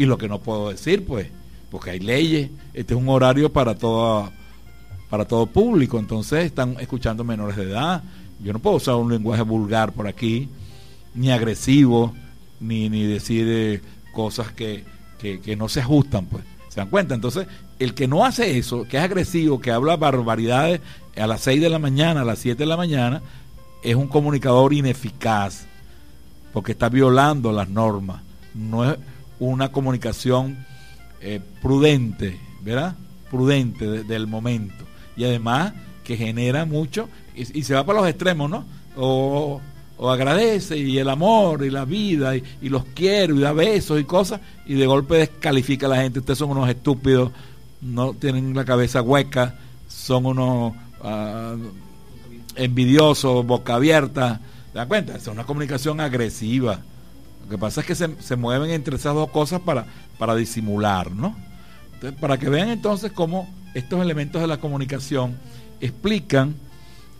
[0.00, 1.26] y lo que no puedo decir, pues,
[1.70, 2.48] porque hay leyes.
[2.72, 4.30] Este es un horario para todo,
[5.10, 8.02] para todo público, entonces están escuchando menores de edad.
[8.42, 10.48] Yo no puedo usar un lenguaje vulgar por aquí,
[11.14, 12.14] ni agresivo,
[12.60, 13.82] ni, ni decir eh,
[14.14, 14.84] cosas que,
[15.18, 16.44] que no se ajustan, pues.
[16.70, 17.14] ¿Se dan cuenta?
[17.14, 17.46] Entonces,
[17.78, 20.80] el que no hace eso, que es agresivo, que habla barbaridades
[21.14, 23.20] a las 6 de la mañana, a las 7 de la mañana,
[23.82, 25.66] es un comunicador ineficaz,
[26.54, 28.22] porque está violando las normas.
[28.54, 28.96] No es
[29.40, 30.64] una comunicación
[31.20, 32.94] eh, prudente, ¿verdad?
[33.30, 34.84] Prudente del momento.
[35.16, 35.72] Y además
[36.04, 38.64] que genera mucho, y, se va para los extremos, ¿no?
[38.96, 39.60] O,
[40.08, 44.40] agradece y el amor y la vida y, los quiero y da besos y cosas
[44.64, 46.20] y de golpe descalifica a la gente.
[46.20, 47.30] Ustedes son unos estúpidos,
[47.82, 49.56] no tienen la cabeza hueca,
[49.88, 50.72] son unos
[51.02, 51.58] uh,
[52.56, 54.40] envidiosos, boca abierta.
[54.72, 55.16] ¿Te das cuenta?
[55.16, 56.80] Es una comunicación agresiva.
[57.50, 59.84] Que pasa es que se, mueven entre esas dos cosas para,
[60.18, 61.36] para disimular, ¿no?
[62.18, 65.36] para que vean entonces cómo estos elementos de la comunicación
[65.80, 66.54] explican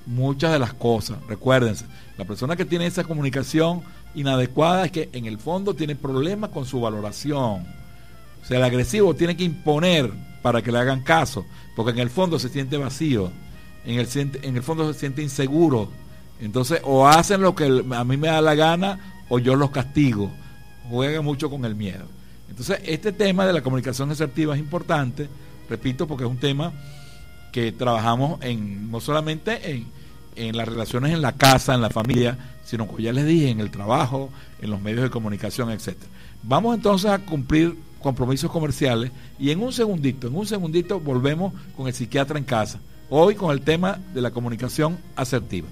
[0.06, 1.18] muchas de las cosas.
[1.28, 1.84] Recuérdense,
[2.16, 3.82] la persona que tiene esa comunicación
[4.14, 7.66] inadecuada es que en el fondo tiene problemas con su valoración.
[8.42, 10.10] O sea, el agresivo tiene que imponer
[10.42, 11.44] para que le hagan caso,
[11.76, 13.30] porque en el fondo se siente vacío,
[13.84, 14.08] en el,
[14.42, 15.88] en el fondo se siente inseguro.
[16.40, 20.30] Entonces, o hacen lo que a mí me da la gana, o yo los castigo.
[20.90, 22.04] Juega mucho con el miedo.
[22.50, 25.28] Entonces, este tema de la comunicación asertiva es importante,
[25.70, 26.72] repito, porque es un tema
[27.52, 29.86] que trabajamos en no solamente en,
[30.36, 33.60] en las relaciones en la casa, en la familia, sino como ya les dije, en
[33.60, 36.10] el trabajo, en los medios de comunicación, etcétera.
[36.42, 41.86] Vamos entonces a cumplir compromisos comerciales y en un segundito, en un segundito volvemos con
[41.86, 42.80] el psiquiatra en casa.
[43.10, 45.68] Hoy con el tema de la comunicación asertiva.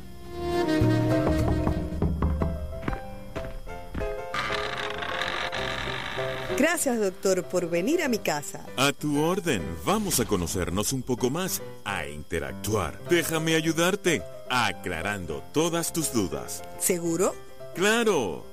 [6.58, 8.66] Gracias, doctor, por venir a mi casa.
[8.76, 9.62] A tu orden.
[9.84, 12.98] Vamos a conocernos un poco más, a interactuar.
[13.08, 16.64] Déjame ayudarte, aclarando todas tus dudas.
[16.80, 17.32] ¿Seguro?
[17.76, 18.44] Claro.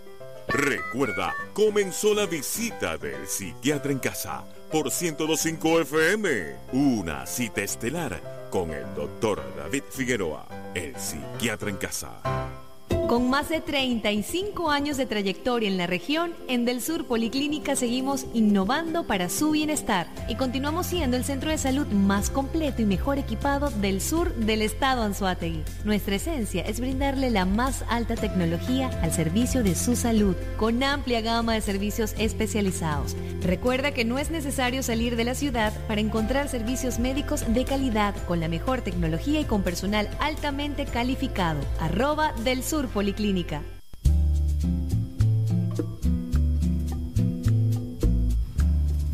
[0.47, 6.55] Recuerda, comenzó la visita del psiquiatra en casa por 1025 FM.
[6.73, 12.64] Una cita estelar con el doctor David Figueroa, el psiquiatra en casa.
[13.07, 18.25] Con más de 35 años de trayectoria en la región, en Del Sur Policlínica seguimos
[18.33, 23.19] innovando para su bienestar y continuamos siendo el centro de salud más completo y mejor
[23.19, 25.63] equipado del sur del estado Anzuategui.
[25.83, 31.21] Nuestra esencia es brindarle la más alta tecnología al servicio de su salud, con amplia
[31.21, 33.15] gama de servicios especializados.
[33.43, 38.15] Recuerda que no es necesario salir de la ciudad para encontrar servicios médicos de calidad,
[38.25, 41.59] con la mejor tecnología y con personal altamente calificado.
[41.79, 43.62] Arroba del Sur Policlínica.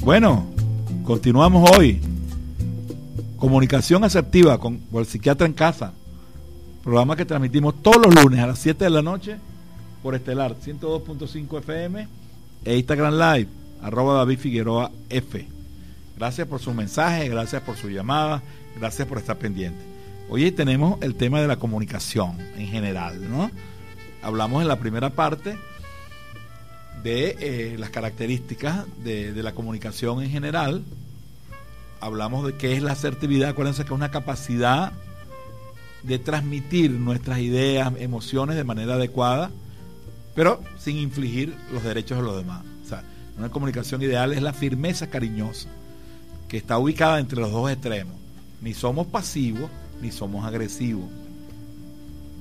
[0.02, 0.46] Bueno,
[1.04, 2.00] continuamos hoy.
[3.38, 5.94] Comunicación asertiva con, el psiquiatra en casa.
[6.84, 9.38] Programa que transmitimos todos los lunes a las 7 de la noche
[10.04, 12.08] por Estelar 102.5 FM
[12.64, 13.50] e Instagram Live,
[13.82, 15.48] arroba David Figueroa F.
[16.18, 18.44] Gracias por su mensaje, gracias por su llamada,
[18.78, 19.82] gracias por estar pendiente.
[20.30, 23.50] Hoy tenemos el tema de la comunicación en general, ¿no?
[24.22, 25.58] Hablamos en la primera parte
[27.04, 30.84] de eh, las características de, la comunicación en general.
[32.00, 33.50] Hablamos de qué es la asertividad.
[33.50, 34.92] Acuérdense que es una capacidad
[36.04, 39.52] de transmitir nuestras ideas, emociones de manera adecuada,
[40.36, 42.64] pero sin infligir los derechos de los demás.
[43.38, 45.70] Una comunicación ideal es la firmeza cariñosa,
[46.48, 48.16] que está ubicada entre los dos extremos.
[48.62, 49.70] Ni somos pasivos,
[50.02, 51.10] ni somos agresivos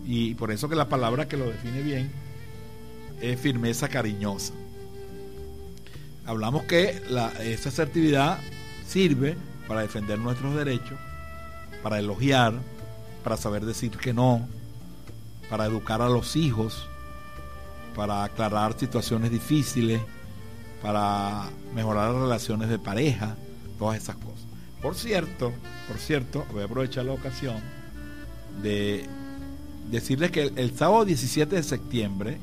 [0.05, 2.11] y por eso que la palabra que lo define bien
[3.21, 4.55] es firmeza cariñosa.
[6.27, 7.03] Hablamos que
[7.41, 8.39] esa asertividad
[8.87, 9.37] sirve
[9.67, 10.99] para defender nuestros derechos,
[11.83, 12.55] para elogiar,
[13.23, 14.49] para saber decir que no,
[15.49, 16.89] para educar a los hijos,
[17.95, 20.01] para aclarar situaciones difíciles,
[20.83, 23.37] para mejorar las relaciones de pareja,
[23.79, 24.47] todas esas cosas.
[24.81, 25.53] Por cierto,
[25.89, 27.61] por cierto, voy a aprovechar la ocasión
[28.63, 29.07] de
[29.91, 32.39] decirles que el, sábado 17 de septiembre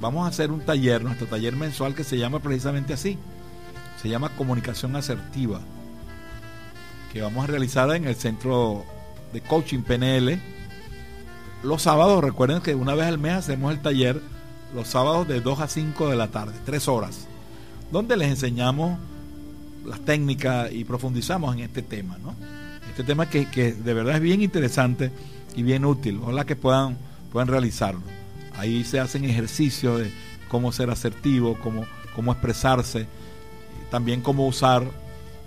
[0.00, 3.18] vamos a hacer un taller, nuestro taller mensual que se llama precisamente así.
[4.00, 5.60] Se llama Comunicación Asertiva,
[7.12, 8.84] que vamos a realizar en el Centro
[9.32, 10.38] de Coaching PNL.
[11.62, 14.20] Los sábados, recuerden que una vez al mes hacemos el taller
[14.74, 17.26] los sábados de 2 a 5 de la tarde, 3 horas,
[17.90, 18.98] donde les enseñamos
[19.84, 22.34] las técnicas y profundizamos en este tema, ¿no?
[22.88, 25.10] Este tema que, de verdad es bien interesante
[25.56, 26.96] y bien útil, ojalá que puedan,
[27.32, 28.02] puedan realizarlo.
[28.54, 30.12] Ahí se hacen ejercicios de
[30.48, 33.06] cómo ser asertivo, cómo, cómo expresarse,
[33.90, 34.84] también cómo usar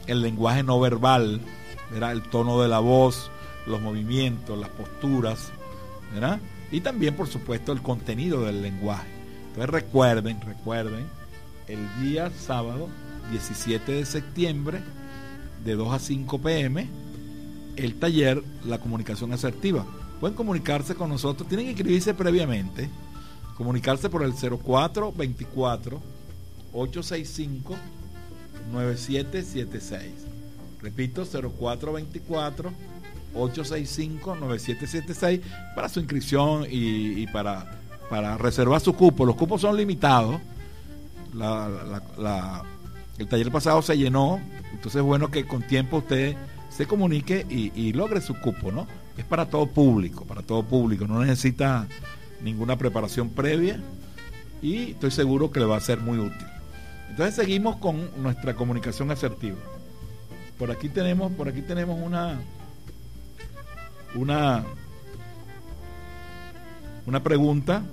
[0.08, 1.42] el lenguaje no verbal,
[1.94, 3.32] el tono de la voz,
[3.66, 5.52] los movimientos, las posturas,
[6.14, 6.40] ¿verdad?
[6.72, 9.08] y también por supuesto el contenido del lenguaje.
[9.50, 11.06] Entonces recuerden, recuerden,
[11.68, 12.90] el día sábado
[13.32, 14.82] 17 de septiembre
[15.64, 16.88] de 2 a 5 pm
[17.76, 19.86] el taller La comunicación asertiva.
[20.20, 22.90] Pueden comunicarse con nosotros, tienen que inscribirse previamente,
[23.56, 26.02] comunicarse por el 0424
[26.74, 27.76] 865
[28.72, 30.12] 9776.
[30.82, 32.72] Repito, 0424
[33.34, 35.42] 865-9776
[35.76, 37.80] para su inscripción y, para,
[38.10, 39.26] para reservar su cupo.
[39.26, 40.42] Los cupos son limitados.
[43.18, 44.40] el taller pasado se llenó,
[44.72, 46.38] entonces es bueno que con tiempo usted
[46.70, 48.88] se comunique y, logre su cupo, ¿no?
[49.20, 51.90] Es para todo público, para todo público, no necesita
[52.42, 53.78] ninguna preparación previa
[54.62, 56.48] y estoy seguro que le va a ser muy útil.
[57.10, 59.58] Entonces seguimos con nuestra comunicación asertiva.
[60.58, 62.40] Por aquí tenemos, por aquí tenemos una,
[64.16, 64.64] una,
[67.06, 67.84] una pregunta,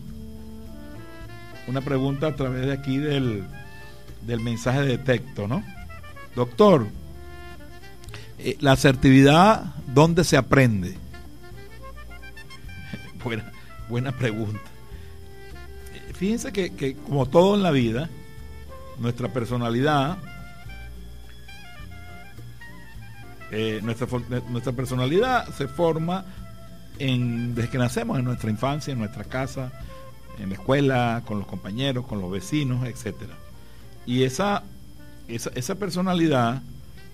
[1.66, 3.44] una pregunta a través de aquí del,
[4.22, 5.64] del mensaje de texto, ¿no?
[6.36, 6.86] Doctor,
[8.38, 11.04] eh, la asertividad, ¿dónde se aprende?
[13.88, 14.60] Buena, pregunta.
[15.94, 18.08] Eh, fíjense que, como todo en la vida,
[18.98, 20.18] nuestra personalidad
[23.52, 24.08] Eh, nuestra,
[24.50, 26.24] nuestra personalidad se forma
[26.98, 29.72] en, desde que nacemos, en nuestra infancia, en nuestra casa,
[30.40, 33.34] en la escuela, con los compañeros, con los vecinos, etcétera.
[34.04, 34.64] Y esa,
[35.28, 36.62] esa, personalidad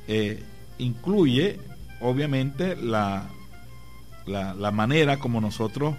[0.09, 0.43] eh,
[0.79, 1.61] incluye,
[2.01, 3.29] obviamente, la,
[4.27, 5.95] la, manera como nosotros,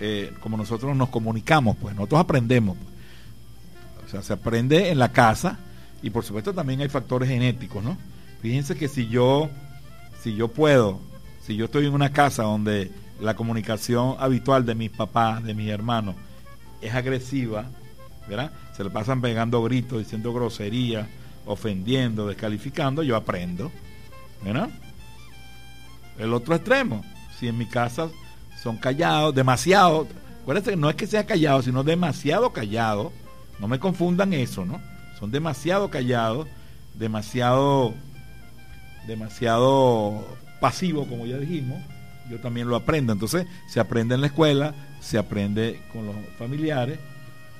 [0.00, 2.76] eh, como nosotros nos comunicamos, pues nosotros aprendemos.
[2.76, 4.06] Pues.
[4.06, 5.58] O sea, se aprende en la casa
[6.02, 7.96] y por supuesto también hay factores genéticos, ¿no?
[8.40, 9.50] Fíjense que si yo
[10.26, 10.98] si yo puedo,
[11.40, 15.70] si yo estoy en una casa donde la comunicación habitual de mis papás, de mis
[15.70, 16.16] hermanos,
[16.80, 17.66] es agresiva,
[18.28, 18.50] ¿verdad?
[18.76, 21.06] Se le pasan pegando gritos, diciendo groserías,
[21.44, 23.70] ofendiendo, descalificando, yo aprendo,
[24.44, 24.68] ¿verdad?
[26.18, 27.04] El otro extremo,
[27.38, 28.08] si en mi casa
[28.62, 30.06] son callados, demasiado,
[30.42, 33.12] acuérdense que no es que sea callado, sino demasiado callado,
[33.58, 34.80] no me confundan eso, ¿no?
[35.18, 36.46] Son demasiado callados,
[36.94, 37.94] demasiado
[39.06, 40.24] demasiado
[40.60, 41.80] pasivo, como ya dijimos,
[42.30, 43.12] yo también lo aprendo.
[43.12, 46.98] Entonces, se aprende en la escuela, se aprende con los familiares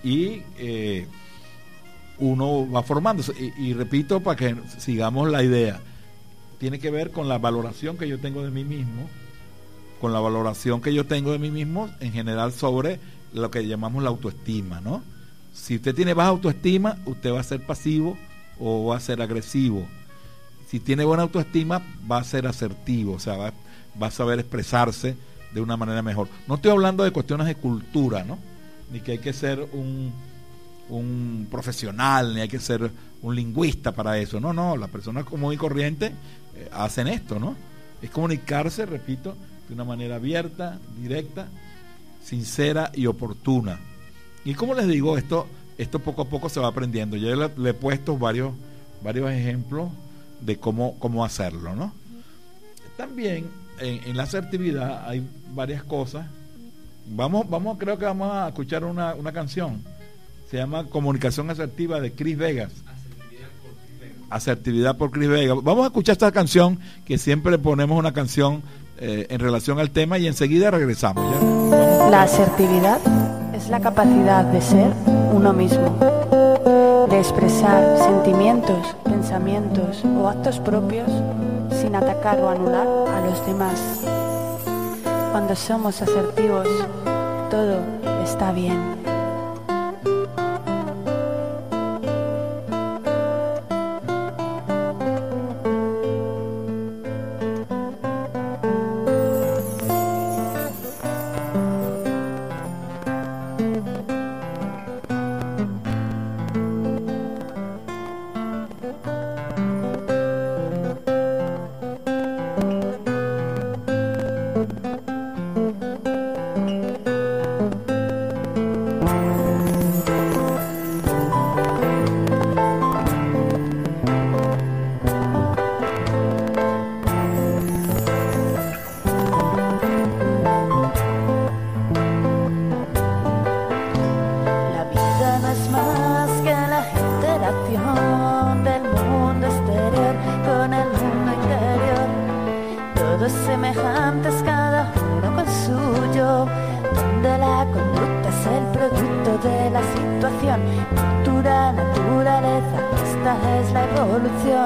[0.02, 1.06] y eh,
[2.18, 3.32] uno va formándose.
[3.58, 5.80] Y, repito, para que sigamos la idea,
[6.58, 9.08] tiene que ver con la valoración que yo tengo de mí mismo,
[10.00, 13.00] con la valoración que yo tengo de mí mismo en general sobre
[13.32, 15.02] lo que llamamos la autoestima, ¿no?
[15.52, 18.16] Si usted tiene baja autoestima, usted va a ser pasivo
[18.59, 19.87] o va a ser agresivo
[20.68, 23.52] si tiene buena autoestima, va a ser asertivo, o sea, va,
[24.00, 25.16] a saber expresarse
[25.52, 26.28] de una manera mejor.
[26.48, 28.38] No estoy hablando de cuestiones de cultura, ¿no?
[28.92, 30.12] Ni que hay que ser un,
[31.50, 32.90] profesional, ni hay que ser
[33.23, 34.40] un lingüista para eso.
[34.40, 36.06] No, no, las personas común y corriente
[36.54, 37.54] eh, hacen esto, ¿no?
[38.02, 39.37] Es comunicarse, repito,
[39.69, 41.48] de una manera abierta, directa,
[42.23, 43.79] sincera y oportuna.
[44.44, 45.46] Y como les digo, esto,
[45.79, 47.17] esto poco a poco se va aprendiendo.
[47.17, 48.52] Yo le, he puesto varios,
[49.02, 49.90] varios ejemplos
[50.40, 51.92] de cómo, cómo hacerlo, ¿no?
[52.96, 53.46] También
[53.81, 56.27] en, la asertividad hay varias cosas.
[57.08, 59.83] Vamos, vamos, creo que vamos a escuchar una, una canción.
[60.50, 62.73] Se llama Comunicación Asertiva de Chris Vegas.
[64.31, 65.58] Asertividad por Chris Vegas.
[65.62, 68.62] Vamos a escuchar esta canción que siempre ponemos una canción
[68.99, 71.25] eh, en relación al tema y enseguida regresamos.
[72.11, 73.01] La asertividad
[73.55, 74.92] es la capacidad de ser
[75.33, 75.97] uno mismo
[77.09, 81.09] de expresar sentimientos, pensamientos o actos propios
[81.81, 83.81] sin atacar o anular a los demás.
[85.31, 86.67] Cuando somos asertivos,
[87.51, 87.81] todo
[88.25, 89.15] está bien.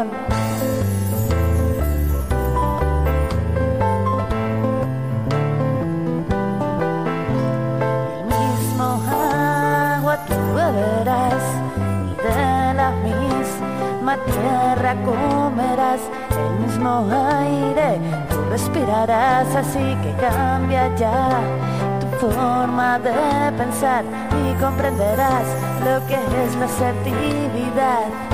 [0.01, 0.07] El
[8.25, 8.89] mismo
[9.93, 11.45] agua tú beberás
[12.09, 21.29] y de la misma tierra comerás, el mismo aire tú respirarás, así que cambia ya
[22.01, 25.45] tu forma de pensar y comprenderás
[25.85, 28.30] lo que es la asertividad.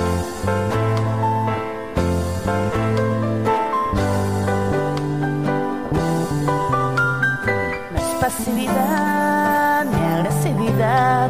[8.47, 11.29] agresividad, mi agresividad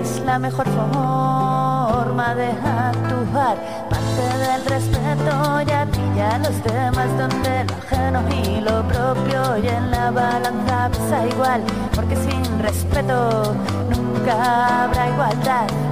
[0.00, 3.56] es la mejor forma de actuar.
[3.88, 9.90] Parte del respeto y a los demás, donde lo ajeno y lo propio y en
[9.90, 11.62] la balanza pesa igual,
[11.94, 13.54] porque sin respeto
[13.90, 15.91] nunca habrá igualdad.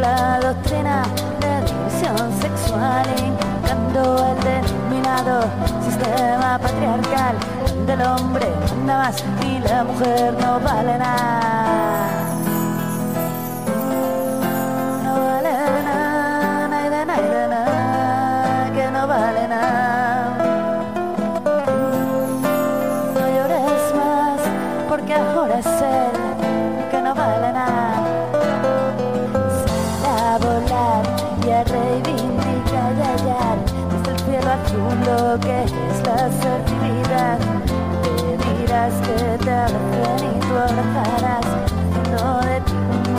[0.00, 1.04] La doctrina
[1.40, 5.42] de división sexual, encontrando el denominado
[5.84, 7.36] sistema patriarcal,
[7.68, 12.23] donde el hombre manda más y la mujer no vale nada.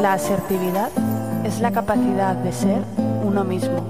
[0.00, 0.90] La asertividad
[1.44, 2.82] es la capacidad de ser
[3.24, 3.86] uno mismo,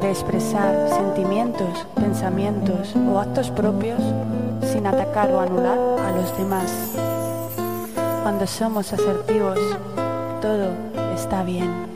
[0.00, 4.00] de expresar sentimientos pensamientos o actos propios
[4.70, 6.70] sin atacar o anular a los demás.
[8.22, 9.58] Cuando somos asertivos,
[10.40, 10.68] todo
[11.14, 11.91] está bien.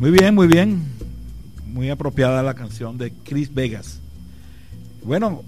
[0.00, 0.82] Muy bien, muy bien.
[1.66, 4.00] Muy apropiada la canción de Chris Vegas.
[5.04, 5.44] Bueno,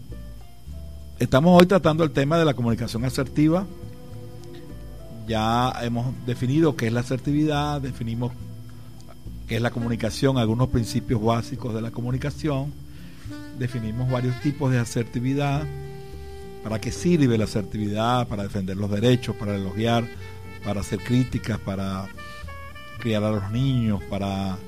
[1.23, 3.65] Estamos hoy tratando el tema de la comunicación asertiva.
[5.29, 8.33] Ya hemos definido qué es la asertividad, definimos
[9.47, 12.73] qué es la comunicación, algunos principios básicos de la comunicación,
[13.57, 15.63] definimos varios tipos de asertividad,
[16.65, 20.05] para qué sirve la asertividad, para defender los derechos, para elogiar,
[20.65, 22.09] para hacer críticas, para
[23.03, 24.59] criar a los niños, para ah,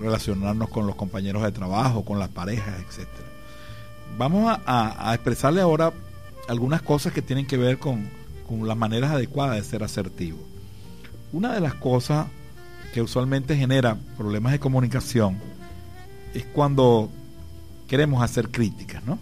[0.00, 3.24] relacionarnos con los compañeros de trabajo, con las parejas, etcétera
[4.16, 5.92] vamos a, expresarle ahora
[6.48, 8.08] algunas cosas que tienen que ver con,
[8.64, 10.38] las maneras adecuadas de ser asertivo.
[11.32, 12.28] Una de las cosas
[12.92, 15.38] que usualmente genera problemas de comunicación
[16.34, 17.10] es cuando
[17.88, 19.18] queremos hacer críticas, ¿no?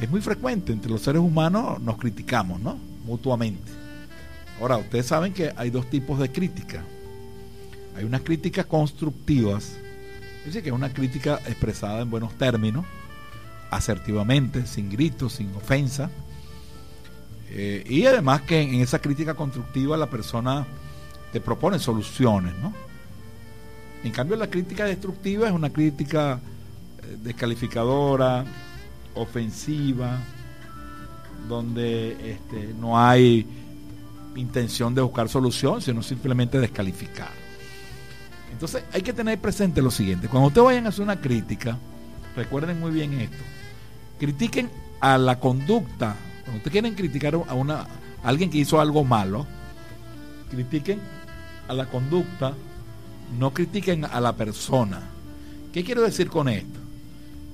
[0.00, 2.76] Es muy frecuente, entre los seres humanos nos criticamos, ¿no?
[3.06, 3.77] Mutuamente.
[4.60, 6.82] Ahora, ustedes saben que hay dos tipos de crítica.
[7.96, 9.76] Hay unas críticas constructivas,
[10.40, 12.86] es decir, que es una crítica expresada en buenos términos,
[13.70, 16.10] asertivamente, sin gritos, sin ofensa.
[17.50, 20.66] Eh, y además que en esa crítica constructiva la persona
[21.32, 22.72] te propone soluciones, ¿no?
[24.04, 26.40] En cambio la crítica destructiva es una crítica
[27.02, 28.44] eh, descalificadora,
[29.14, 30.18] ofensiva,
[31.48, 33.46] donde este, no hay
[34.38, 37.30] intención de buscar solución, sino simplemente descalificar.
[38.52, 41.78] Entonces hay que tener presente lo siguiente, cuando ustedes vayan a hacer una crítica,
[42.34, 43.36] recuerden muy bien esto,
[44.18, 44.70] critiquen
[45.00, 47.86] a la conducta, cuando ustedes quieren criticar a, una,
[48.22, 49.46] alguien que hizo algo malo,
[50.50, 51.00] critiquen
[51.68, 52.54] a la conducta,
[53.38, 55.02] no critiquen a la persona.
[55.72, 56.80] ¿Qué quiero decir con esto?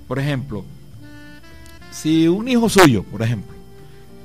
[0.06, 0.64] Por ejemplo,
[1.90, 3.54] si un hijo suyo, por ejemplo,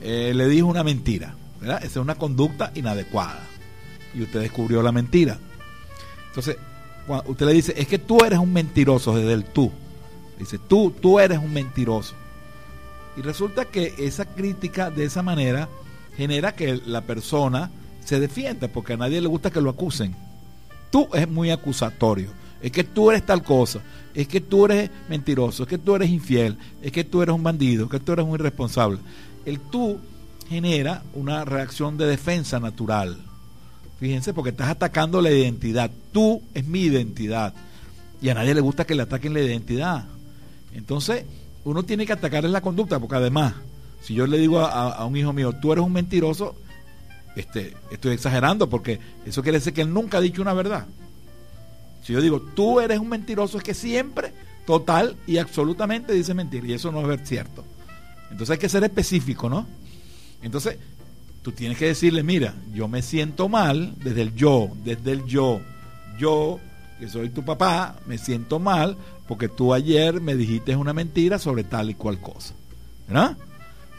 [0.01, 3.41] eh, le dijo una mentira, Esa es una conducta inadecuada.
[4.13, 5.37] Y usted descubrió la mentira.
[6.27, 6.57] Entonces,
[7.05, 9.71] cuando usted le dice, es que tú eres un mentiroso desde el tú.
[10.37, 12.15] Dice, tú, tú eres un mentiroso.
[13.17, 15.67] Y resulta que esa crítica de esa manera
[16.15, 17.71] genera que la persona
[18.05, 20.15] se defienda, porque a nadie le gusta que lo acusen.
[20.89, 22.29] Tú es muy acusatorio.
[22.61, 23.81] Es que tú eres tal cosa.
[24.13, 25.63] Es que tú eres mentiroso.
[25.63, 26.57] Es que tú eres infiel.
[26.81, 27.85] Es que tú eres un bandido.
[27.85, 28.99] Es que tú eres un irresponsable.
[29.45, 29.99] El tú
[30.49, 33.17] genera una reacción de defensa natural.
[33.99, 35.91] Fíjense, porque estás atacando la identidad.
[36.11, 37.53] Tú es mi identidad.
[38.21, 40.05] Y a nadie le gusta que le ataquen la identidad.
[40.73, 41.25] Entonces,
[41.63, 43.53] uno tiene que atacar en la conducta, porque además,
[44.01, 46.55] si yo le digo a, a un hijo mío, tú eres un mentiroso,
[47.35, 50.85] este, estoy exagerando porque eso quiere decir que él nunca ha dicho una verdad.
[52.03, 54.33] Si yo digo, tú eres un mentiroso, es que siempre,
[54.65, 56.67] total y absolutamente dice mentira.
[56.67, 57.63] Y eso no es cierto.
[58.31, 59.67] Entonces hay que ser específico, ¿no?
[60.41, 60.77] Entonces,
[61.41, 65.61] tú tienes que decirle, mira, yo me siento mal desde el yo, desde el yo.
[66.17, 66.59] Yo,
[66.99, 71.63] que soy tu papá, me siento mal porque tú ayer me dijiste una mentira sobre
[71.63, 72.53] tal y cual cosa.
[73.07, 73.37] ¿Verdad?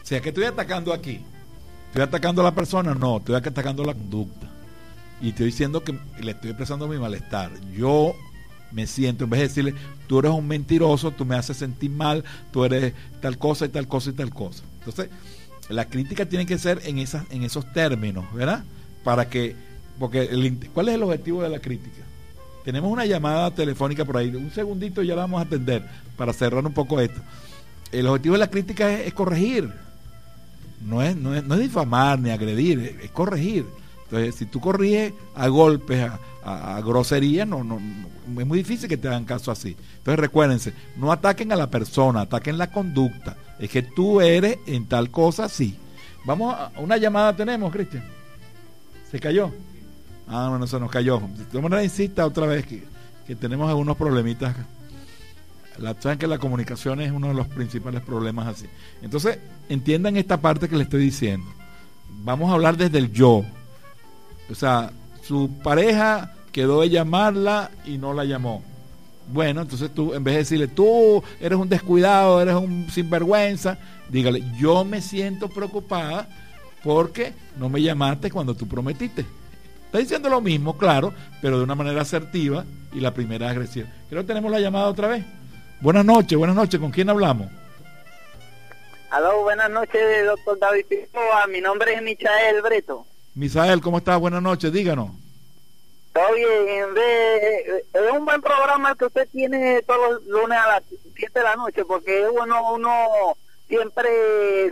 [0.01, 1.21] O sea, que estoy atacando aquí.
[1.87, 2.93] ¿Estoy atacando a la persona?
[2.93, 4.47] No, estoy atacando la conducta.
[5.21, 7.51] Y estoy diciendo que le estoy expresando mi malestar.
[7.71, 8.13] Yo
[8.71, 9.75] me siento, en vez de decirle,
[10.07, 13.87] tú eres un mentiroso, tú me haces sentir mal, tú eres tal cosa y tal
[13.87, 14.63] cosa y tal cosa.
[14.79, 15.09] Entonces,
[15.71, 18.63] la crítica tiene que ser en, esas, en esos términos, ¿verdad?
[19.03, 19.55] Para que,
[19.99, 22.03] porque, ¿cuál es el objetivo de la crítica?
[22.63, 25.83] Tenemos una llamada telefónica por ahí, un segundito ya la vamos a atender
[26.15, 27.19] para cerrar un poco esto.
[27.91, 29.71] El objetivo de la crítica es corregir
[30.85, 33.65] no es, no es, no es difamar ni agredir, es, corregir.
[34.05, 36.09] Entonces, si tú corriges a golpes,
[36.43, 37.79] a, a, groserías, no, no,
[38.39, 39.77] es muy difícil que te hagan caso así.
[39.97, 43.37] Entonces recuérdense, no ataquen a la persona, ataquen la conducta.
[43.61, 45.77] Es que tú eres en tal cosa, sí.
[46.25, 48.03] Vamos a una llamada tenemos, Cristian.
[49.09, 49.51] ¿Se cayó?
[50.27, 51.21] Ah, bueno, se nos cayó.
[51.37, 52.83] De todas maneras, insista otra vez que,
[53.27, 54.55] que tenemos algunos problemitas.
[55.77, 58.65] La, saben que la comunicación es uno de los principales problemas así.
[59.03, 59.37] Entonces,
[59.69, 61.45] entiendan esta parte que le estoy diciendo.
[62.23, 63.43] Vamos a hablar desde el yo.
[64.49, 64.91] O sea,
[65.21, 68.63] su pareja quedó de llamarla y no la llamó.
[69.31, 73.77] Bueno, entonces tú, en vez de decirle, tú eres un descuidado, eres un sinvergüenza,
[74.09, 76.27] dígale, yo me siento preocupada
[76.83, 79.25] porque no me llamaste cuando tú prometiste.
[79.85, 83.87] Está diciendo lo mismo, claro, pero de una manera asertiva y la primera agresiva.
[84.09, 85.23] Creo que tenemos la llamada otra vez.
[85.79, 86.79] Buenas noches, buenas noches.
[86.79, 87.47] ¿Con quién hablamos?
[89.11, 90.85] Aló, buenas noches, doctor David
[91.49, 93.05] Mi nombre es Michael Breto.
[93.33, 94.19] Misael, ¿cómo estás?
[94.19, 95.20] Buenas noches, díganos.
[96.13, 96.89] Todo bien,
[97.93, 100.83] es un buen programa que usted tiene todos los lunes a las
[101.15, 103.35] 7 de la noche, porque es bueno uno
[103.69, 104.09] siempre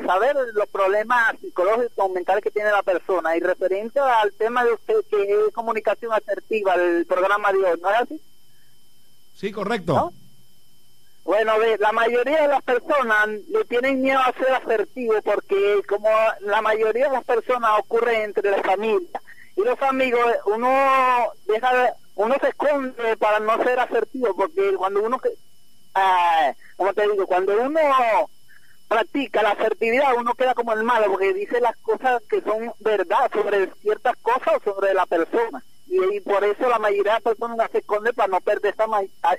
[0.05, 3.37] saber los problemas psicológicos mentales que tiene la persona.
[3.37, 7.89] Y referente al tema de usted, que es comunicación asertiva, el programa de hoy, ¿no
[7.89, 8.21] es así?
[9.35, 10.11] Sí, correcto.
[11.23, 16.09] Bueno, la mayoría de las personas le tienen miedo a ser asertivo porque como
[16.41, 19.21] la mayoría de las personas ocurre entre la familia
[19.59, 25.19] y los amigos, uno deja, uno se esconde para no ser asertivo porque cuando uno,
[25.95, 27.81] ah, como te digo, cuando uno
[28.87, 33.29] practica la asertividad, uno queda como el malo porque dice las cosas que son verdad
[33.33, 35.61] sobre ciertas cosas o sobre la persona.
[35.87, 38.85] Y, por eso la mayoría de personas se esconde para no perder esa,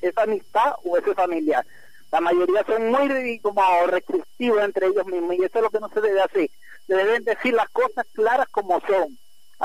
[0.02, 1.64] esa amistad o ese familiar.
[2.12, 5.88] La mayoría son muy como restrictivos entre ellos mismos y eso es lo que no
[5.88, 6.50] se debe hacer.
[6.88, 9.16] le deben decir las cosas claras como son,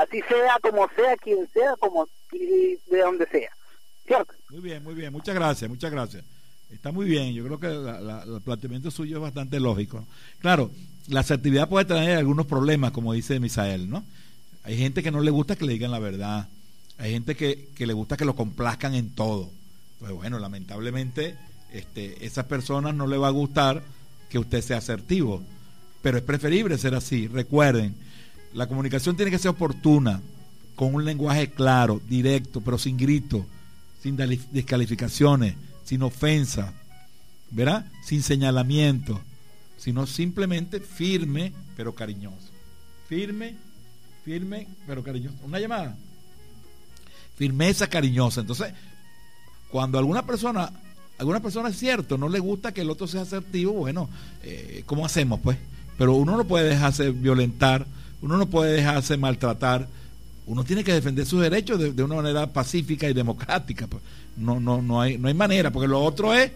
[0.06, 3.50] así sea como sea, quien sea, como de donde sea.
[4.06, 4.34] ¿Cierto?
[4.50, 6.24] Muy bien, muy bien, muchas gracias, muchas gracias.
[6.70, 10.04] Está muy bien, yo creo que el planteamiento suyo es bastante lógico.
[10.40, 10.70] Claro,
[11.08, 14.04] la asertividad puede tener algunos problemas, como dice Misael, ¿no?
[14.64, 16.48] Hay gente que no le gusta que le digan la verdad,
[16.98, 19.50] hay gente que, que le gusta que lo complazcan en todo.
[19.98, 21.36] Pues bueno, lamentablemente,
[21.72, 23.82] este, esas personas no le va a gustar
[24.28, 25.42] que usted sea asertivo,
[26.02, 27.28] pero es preferible ser así.
[27.28, 27.94] Recuerden,
[28.54, 30.20] la comunicación tiene que ser oportuna,
[30.74, 33.46] con un lenguaje claro, directo, pero sin grito,
[34.02, 35.54] sin descalificaciones
[35.86, 36.72] sin ofensa,
[37.50, 37.86] ¿verdad?
[38.02, 39.20] Sin señalamiento,
[39.76, 42.50] sino simplemente firme pero cariñoso.
[43.08, 43.54] Firme,
[44.24, 45.36] firme pero cariñoso.
[45.44, 45.96] Una llamada.
[47.36, 48.40] Firmeza cariñosa.
[48.40, 48.74] Entonces,
[49.70, 50.72] cuando alguna persona,
[51.18, 54.10] alguna persona es cierto, no le gusta que el otro sea asertivo, bueno,
[54.42, 55.56] eh, ¿cómo hacemos pues?
[55.96, 57.86] Pero uno no puede dejarse violentar,
[58.22, 59.88] uno no puede dejarse maltratar,
[60.46, 63.86] uno tiene que defender sus derechos de, una manera pacífica y democrática.
[63.86, 64.02] Pues
[64.36, 66.52] no, no, no hay, no hay manera, porque lo otro es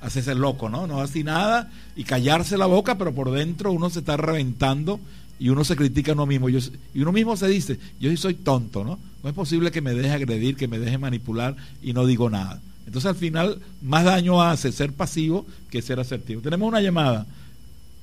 [0.00, 0.86] hacerse loco, ¿no?
[0.86, 5.00] No así nada y callarse la boca, pero por dentro uno se está reventando
[5.38, 6.48] y uno se critica a uno mismo.
[6.48, 6.60] y
[6.94, 8.98] uno mismo se dice, yo sí soy tonto, ¿no?
[9.22, 12.60] No es posible que me deje agredir, que me deje manipular y no digo nada.
[12.86, 16.42] Entonces al final más daño hace ser pasivo que ser asertivo.
[16.42, 17.26] Tenemos una llamada.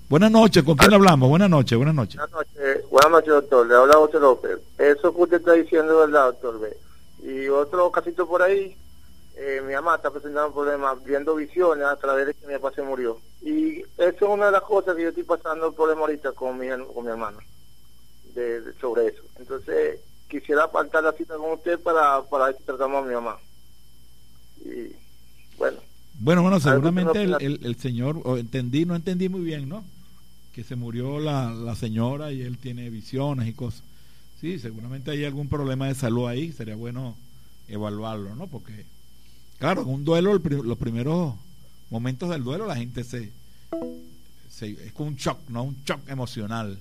[0.09, 1.29] Buenas noches, ¿con quién hablamos?
[1.29, 2.15] Buenas noches, buenas noches.
[2.15, 3.67] Buenas noches, buenas noches doctor.
[3.67, 4.59] Le habla José López.
[4.79, 6.75] Eso que usted está diciendo es verdad, doctor.
[7.21, 8.75] Y otro casito por ahí,
[9.35, 12.81] eh, mi mamá está presentando problemas viendo visiones a través de que mi papá se
[12.81, 13.19] murió.
[13.43, 16.69] Y eso es una de las cosas que yo estoy pasando problema ahorita con mi,
[16.91, 17.37] con mi hermano,
[18.33, 19.21] de, sobre eso.
[19.37, 23.37] Entonces, quisiera apartar la cita con usted para, para ver si tratamos a mi mamá.
[24.65, 24.91] Y
[25.55, 25.77] bueno.
[26.15, 29.85] Bueno, bueno, seguramente el, el, señor, o entendí, no entendí muy bien, ¿no?
[30.53, 33.83] Que se murió la, la señora y él tiene visiones y cosas.
[34.41, 37.15] Sí, seguramente hay algún problema de salud ahí, sería bueno
[37.67, 38.47] evaluarlo, ¿no?
[38.47, 38.85] Porque
[39.59, 41.35] Claro, un duelo, los primeros
[41.89, 43.29] momentos del duelo, la gente se,
[44.61, 45.63] es como un shock, ¿no?
[45.63, 46.79] Un shock emocional.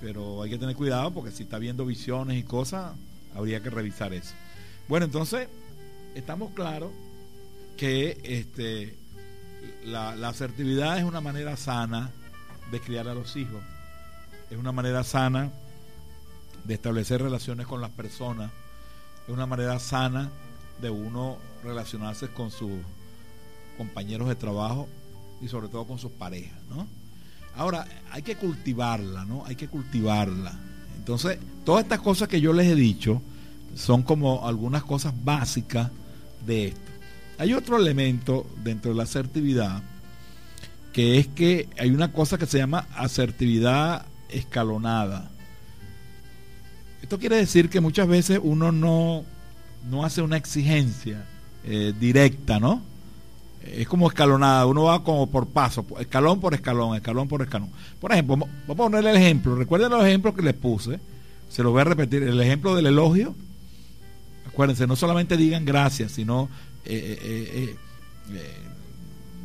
[0.00, 2.92] Pero hay que tener cuidado porque si está viendo visiones y cosas,
[3.34, 4.34] habría que revisar eso.
[4.88, 5.48] Bueno, entonces,
[6.14, 6.92] estamos claros
[7.76, 8.96] que este,
[9.84, 12.12] la, la asertividad es una manera sana
[12.70, 13.62] de criar a los hijos.
[14.50, 15.50] Es una manera sana
[16.64, 18.50] de establecer relaciones con las personas.
[19.26, 20.30] Es una manera sana
[20.80, 22.70] de uno relacionarse con sus
[23.76, 24.88] compañeros de trabajo
[25.40, 26.86] y sobre todo con sus parejas, ¿no?
[27.56, 29.44] Ahora, hay que cultivarla, ¿no?
[29.46, 30.52] Hay que cultivarla.
[30.96, 33.20] Entonces, todas estas cosas que yo les he dicho
[33.74, 35.90] son como algunas cosas básicas
[36.46, 36.80] de esto.
[37.38, 39.82] Hay otro elemento dentro de la asertividad
[40.92, 45.30] que es que hay una cosa que se llama asertividad escalonada.
[47.02, 49.24] Esto quiere decir que muchas veces uno no
[49.88, 51.24] no hace una exigencia
[51.64, 52.82] eh, directa, ¿no?
[53.62, 57.70] Es como escalonada, uno va como por paso, escalón por escalón, escalón por escalón.
[58.00, 60.98] Por ejemplo, vamos a ponerle el ejemplo, recuerden los ejemplos que les puse,
[61.48, 63.34] se los voy a repetir, el ejemplo del elogio,
[64.48, 66.48] acuérdense, no solamente digan gracias, sino
[66.86, 67.76] eh, eh,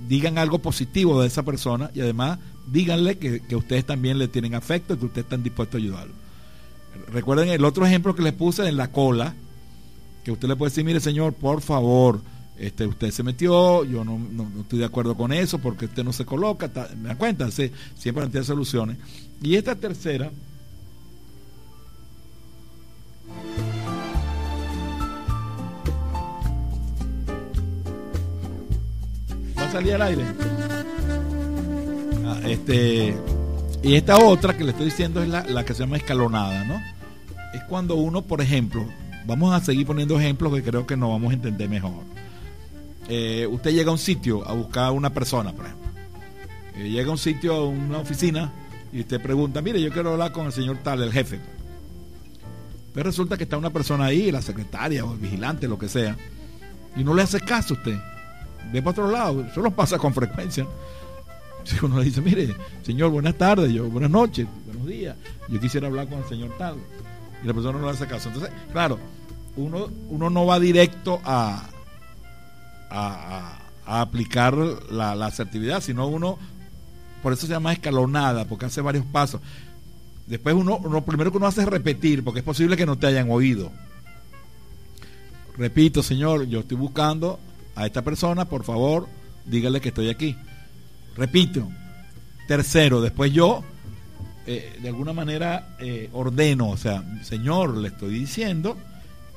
[0.08, 4.56] digan algo positivo de esa persona y además díganle que, que, ustedes también le tienen
[4.56, 6.14] afecto y que ustedes están dispuestos a ayudarlo.
[7.12, 9.36] Recuerden el otro ejemplo que les puse en la cola,
[10.24, 12.22] que usted le puede decir, mire señor, por favor,
[12.58, 14.20] este, usted se metió, yo no,
[14.62, 18.28] estoy de acuerdo con eso porque usted no se coloca, me da cuenta, sí, siempre
[18.28, 18.98] tiene soluciones.
[19.42, 20.32] Y esta tercera,
[29.78, 30.24] salir al aire.
[32.26, 33.16] Ah, este,
[33.84, 36.76] y esta otra que le estoy diciendo es la, la que se llama escalonada, ¿no?
[37.54, 38.86] Es cuando uno, por ejemplo,
[39.28, 42.04] Vamos a seguir poniendo ejemplos que creo que nos vamos a entender mejor.
[43.08, 45.90] Eh, usted llega a un sitio a buscar a una persona, por ejemplo.
[46.76, 48.52] Eh, llega a un sitio, a una oficina,
[48.94, 51.40] y usted pregunta, mire, yo quiero hablar con el señor tal, el jefe.
[52.94, 56.16] Pero resulta que está una persona ahí, la secretaria o el vigilante, lo que sea,
[56.96, 57.98] y no le hace caso a usted.
[58.72, 60.66] Ve para otro lado, eso nos pasa con frecuencia.
[61.64, 65.16] Si uno le dice, mire, señor, buenas tardes, yo, buenas noches, buenos días,
[65.50, 66.76] yo quisiera hablar con el señor tal
[67.44, 68.30] y la persona no le hace caso.
[68.30, 69.00] Entonces, claro,
[69.56, 71.70] uno, uno no va directo a,
[72.90, 74.56] a, aplicar
[74.90, 76.38] la, asertividad, sino uno,
[77.22, 79.42] por eso se llama escalonada, porque hace varios pasos.
[80.28, 83.08] Después uno, lo primero que uno hace es repetir, porque es posible que no te
[83.08, 83.72] hayan oído.
[85.58, 87.40] Repito, señor, yo estoy buscando
[87.76, 89.08] a esta persona, por favor,
[89.46, 90.36] dígale que estoy aquí.
[91.16, 91.68] Repito.
[92.48, 93.64] Tercero, después yo
[94.46, 98.78] eh, de alguna manera eh, ordeno, o sea, Señor, le estoy diciendo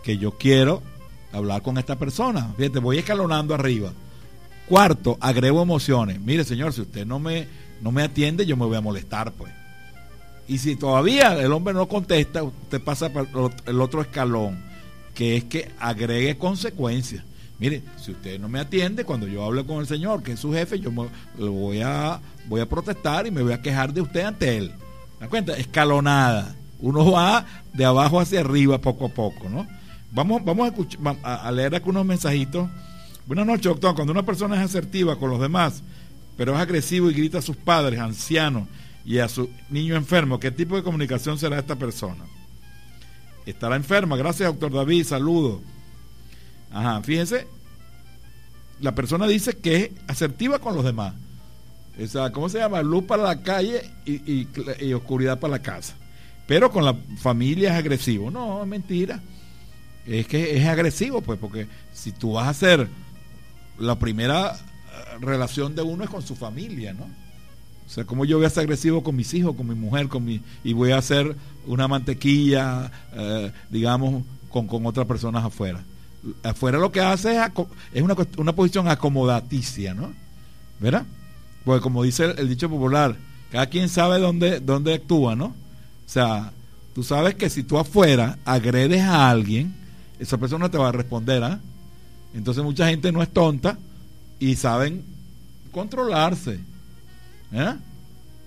[0.03, 0.83] que yo quiero
[1.33, 2.53] hablar con esta persona.
[2.59, 3.93] Fíjate, voy escalonando arriba.
[4.69, 6.21] Cuarto, agrego emociones.
[6.21, 7.49] Mire, señor, si usted no me,
[7.81, 9.53] no me atiende, yo me voy a molestar, pues.
[10.47, 13.29] Y si todavía el hombre no contesta, usted pasa para
[13.67, 14.63] el otro escalón,
[15.15, 17.25] que es que agregue consecuencias.
[17.59, 20.53] Mire, si usted no me atiende, cuando yo hable con el señor, que es su
[20.53, 24.01] jefe, yo me, lo voy a, voy a protestar y me voy a quejar de
[24.01, 24.73] usted ante él.
[25.21, 25.57] ¿Me cuenta?
[25.57, 26.55] Escalonada.
[26.81, 29.67] Uno va de abajo hacia arriba poco a poco, ¿no?
[30.13, 32.69] Vamos, vamos a, escuchar, a leer aquí unos mensajitos.
[33.27, 33.95] Buenas noches, doctor.
[33.95, 35.83] Cuando una persona es asertiva con los demás,
[36.37, 38.69] pero es agresivo y grita a sus padres, ancianos
[39.05, 42.25] y a su niño enfermo, ¿qué tipo de comunicación será esta persona?
[43.45, 44.17] Estará enferma.
[44.17, 45.05] Gracias, doctor David.
[45.05, 45.61] Saludos.
[46.71, 47.47] Ajá, fíjense,
[48.81, 51.15] la persona dice que es asertiva con los demás.
[52.01, 52.83] O sea, ¿cómo se llama?
[52.83, 54.47] Luz para la calle y,
[54.93, 55.95] oscuridad para la casa.
[56.47, 58.31] Pero con la familia es agresivo.
[58.31, 59.21] No, es mentira.
[60.07, 62.89] Es que es agresivo, pues, porque si tú vas a hacer
[63.79, 67.05] la primera eh, relación de uno es con su familia, ¿no?
[67.05, 70.25] O sea, como yo voy a ser agresivo con mis hijos, con mi mujer, con
[70.25, 75.83] mi, y voy a hacer una mantequilla, eh, digamos, con otras personas afuera
[76.43, 77.39] afuera lo que hace
[77.93, 80.13] es, una, una, posición acomodaticia, ¿no?
[80.81, 81.05] ¿Verdad?
[81.65, 83.17] Porque como dice el, dicho popular,
[83.51, 85.47] cada quien sabe dónde, dónde actúa, ¿no?
[85.47, 85.55] O
[86.07, 86.53] sea,
[86.95, 89.75] tú sabes que si tú afuera agredes a alguien,
[90.19, 91.61] esa persona te va a responder, ¿ah?
[92.35, 93.79] Entonces mucha gente no es tonta
[94.39, 95.05] y saben
[95.73, 96.61] controlarse,
[97.53, 97.75] ¿eh?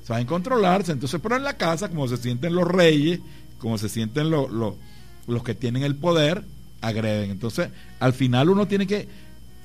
[0.04, 0.92] Saben controlarse.
[0.92, 3.20] Entonces, pero en la casa, como se sienten los reyes,
[3.60, 6.44] como se sienten los que tienen el poder,
[6.82, 7.32] agreden.
[7.32, 7.70] Entonces,
[8.00, 9.08] al final uno tiene que,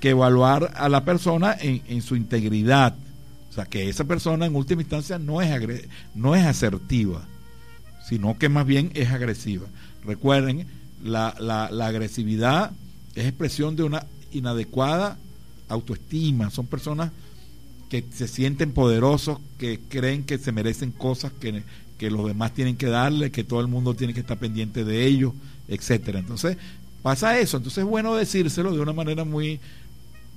[0.00, 2.94] que evaluar a la persona en, en, su integridad.
[3.50, 7.26] O sea, que esa persona en última instancia no es, no es asertiva,
[8.06, 9.66] sino que más bien es agresiva.
[10.04, 10.66] Recuerden,
[11.02, 12.70] la, la, la agresividad
[13.14, 15.18] es expresión de una inadecuada
[15.68, 16.50] autoestima.
[16.50, 17.10] Son personas
[17.88, 21.62] que se sienten poderosos, que creen que se merecen cosas que,
[21.98, 25.06] que los demás tienen que darle, que todo el mundo tiene que estar pendiente de
[25.06, 25.32] ellos,
[25.68, 26.18] etcétera.
[26.18, 26.56] Entonces,
[27.06, 27.58] pasa eso.
[27.58, 29.60] Entonces es bueno decírselo de una manera muy,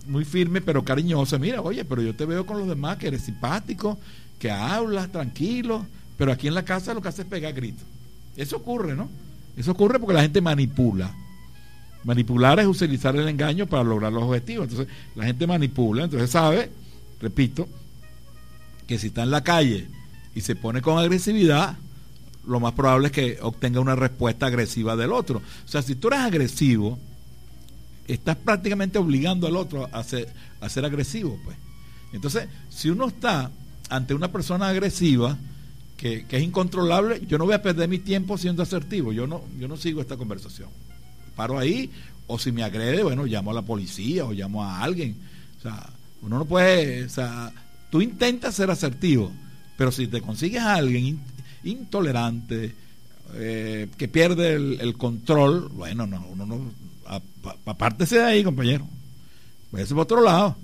[0.05, 1.39] muy firme, pero cariñosa.
[1.39, 3.97] Mira, oye, pero yo te veo con los demás que eres simpático,
[4.37, 7.83] que hablas tranquilo, pero aquí en la casa lo que haces es pegar gritos.
[8.37, 9.09] Eso ocurre, ¿no?
[9.57, 11.11] Eso ocurre porque la gente manipula.
[12.03, 14.69] Manipular es utilizar el engaño para lograr los objetivos.
[14.69, 16.69] Entonces, la gente manipula, entonces sabe,
[17.19, 17.67] repito,
[18.85, 19.87] que si está en la calle
[20.35, 21.79] y se pone con agresividad,
[22.49, 25.37] lo más probable es que obtenga una respuesta agresiva del otro.
[25.39, 26.97] O sea, si tú eres agresivo,
[28.07, 30.27] estás prácticamente obligando al otro a ser,
[30.59, 31.55] a ser agresivo, pues.
[32.11, 33.51] Entonces, si uno está
[33.89, 35.37] ante una persona agresiva
[35.95, 39.13] que, es incontrolable, yo no voy a perder mi tiempo siendo asertivo.
[39.13, 40.69] Yo no, yo no sigo esta conversación.
[41.35, 41.91] Paro ahí,
[42.25, 45.15] o si me agrede, bueno, llamo a la policía o llamo a alguien.
[45.59, 45.89] O sea,
[46.21, 47.51] uno no puede, o sea,
[47.91, 49.31] tú intentas ser asertivo,
[49.77, 51.19] pero si te consigues a alguien
[51.63, 52.73] intolerante,
[53.35, 56.71] eh, que pierde el, control, bueno, no, uno no,
[57.65, 58.87] apártese de ahí, compañero.
[59.71, 60.55] Váyase por otro lado.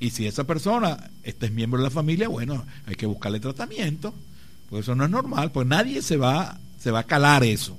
[0.00, 4.12] Y si esa persona este es miembro de la familia, bueno, hay que buscarle tratamiento.
[4.68, 7.76] Pues eso no es normal, pues nadie se va, se va a calar eso.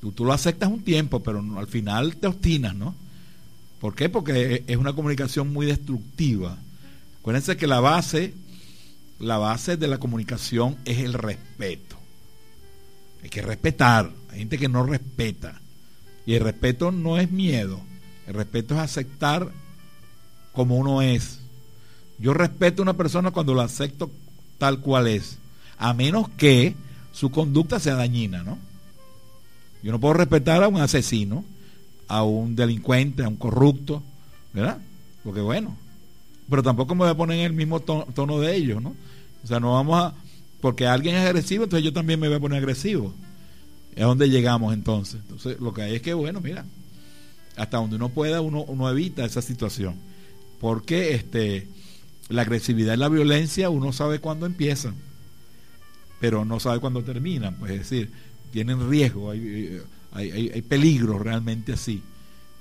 [0.00, 2.94] Tú, tú lo aceptas un tiempo, pero al final te obstinas, ¿no?
[3.80, 4.08] ¿Por qué?
[4.08, 6.58] Porque es una comunicación muy destructiva.
[7.20, 8.34] Acuérdense que la base
[9.20, 11.96] la base de la comunicación es el respeto.
[13.22, 14.10] Hay que respetar.
[14.30, 15.60] Hay gente que no respeta.
[16.26, 17.80] Y el respeto no es miedo.
[18.26, 19.50] El respeto es aceptar
[20.52, 21.40] como uno es.
[22.18, 24.10] Yo respeto a una persona cuando la acepto
[24.58, 25.38] tal cual es.
[25.78, 26.74] A menos que
[27.12, 28.58] su conducta sea dañina, ¿no?
[29.82, 31.44] Yo no puedo respetar a un asesino,
[32.08, 34.02] a un delincuente, a un corrupto,
[34.52, 34.78] ¿verdad?
[35.24, 35.76] Porque bueno,
[36.50, 38.94] pero tampoco me voy a poner en el mismo tono de ellos, ¿no?
[39.42, 40.14] O sea, no vamos a,
[40.60, 43.14] porque alguien es agresivo, entonces yo también me voy a poner agresivo.
[43.94, 45.20] Es donde llegamos entonces.
[45.22, 46.64] Entonces, lo que hay es que, bueno, mira,
[47.56, 49.94] hasta donde uno pueda, uno, uno evita esa situación.
[50.60, 51.68] Porque este,
[52.28, 54.94] la agresividad y la violencia, uno sabe cuándo empiezan,
[56.20, 57.54] pero no sabe cuándo terminan.
[57.56, 58.10] Pues es decir,
[58.50, 59.80] tienen riesgo, hay,
[60.12, 62.02] hay, hay, hay peligro realmente así.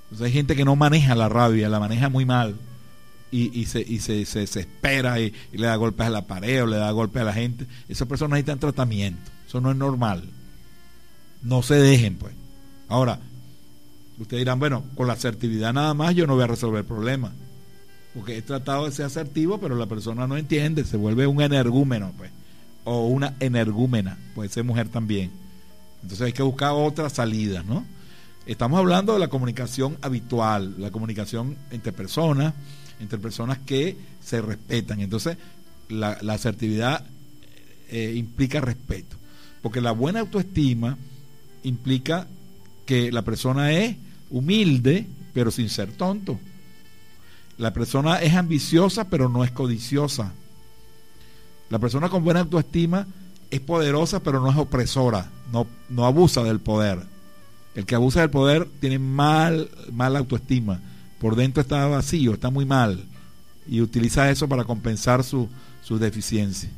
[0.04, 2.56] Entonces hay gente que no maneja la rabia, la maneja muy mal
[3.32, 6.68] y, y, se, y se, se, espera y, le da golpes a la pared o
[6.68, 9.32] le da golpes a la gente, esa persona necesita tratamiento.
[9.48, 10.24] Eso no es normal.
[11.42, 12.34] No se dejen, pues.
[12.88, 13.20] Ahora,
[14.18, 17.32] ustedes dirán, bueno, con la asertividad nada más yo no voy a resolver el problema.
[18.14, 22.14] Porque he tratado de ser asertivo, pero la persona no entiende, se vuelve un energúmeno,
[22.18, 22.32] pues.
[22.84, 25.32] o una energúmena, puede ser mujer también.
[26.02, 27.86] Entonces hay que buscar otras salidas, ¿no?
[28.46, 32.54] Estamos hablando de la comunicación habitual, la comunicación entre personas,
[33.00, 35.00] entre personas que se respetan.
[35.02, 35.38] Entonces,
[35.90, 37.06] la, asertividad
[37.90, 39.18] eh, implica respeto,
[39.62, 40.98] porque la buena autoestima
[41.64, 42.28] implica
[42.86, 43.96] que la persona es
[44.30, 46.40] humilde, pero sin ser tonto.
[47.58, 50.34] La persona es ambiciosa, pero no es codiciosa.
[51.70, 53.06] La persona con buena autoestima
[53.52, 57.00] es poderosa, pero no es opresora, no, no abusa del poder.
[57.76, 60.80] El que abusa del poder tiene mal, mala autoestima.
[61.20, 63.04] Por dentro está vacío, está muy mal.
[63.68, 65.48] Y utiliza eso para compensar su,
[65.84, 66.70] su deficiencia.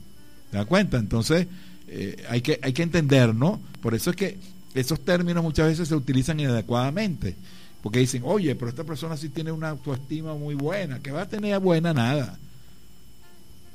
[0.50, 0.98] ¿Te das cuenta?
[0.98, 1.48] Entonces,
[1.88, 3.62] eh, hay, que, hay que entender, ¿no?
[3.82, 4.38] Por eso es que
[4.74, 7.36] esos términos muchas veces se utilizan inadecuadamente.
[7.82, 11.00] Porque dicen, oye, pero esta persona sí tiene una autoestima muy buena.
[11.00, 12.38] que va a tener buena nada?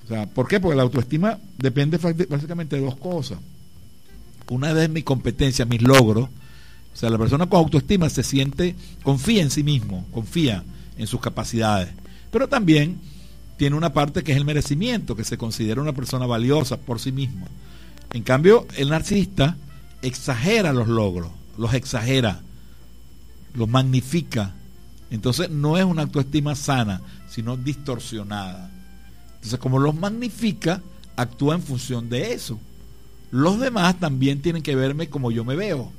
[0.04, 0.60] O sea, ¿por qué?
[0.60, 1.98] Porque la autoestima depende
[2.28, 3.38] básicamente de dos cosas.
[4.48, 6.28] Una vez mi competencia, mis logros.
[6.97, 10.64] O sea, la persona con autoestima se siente, confía en sí mismo, confía
[10.97, 11.90] en sus capacidades.
[12.30, 12.99] Pero también
[13.59, 17.12] tiene una parte que es el merecimiento, que se considera una persona valiosa por sí
[17.12, 17.49] mismo.
[18.14, 19.59] En cambio, el narcisista
[20.01, 22.40] exagera los logros, los exagera,
[23.53, 24.55] los magnifica.
[25.11, 28.70] Entonces no es una autoestima sana, sino distorsionada.
[29.34, 30.80] Entonces como los magnifica,
[31.14, 32.59] actúa en función de eso.
[33.30, 35.92] Los demás también tienen que verme como yo me veo.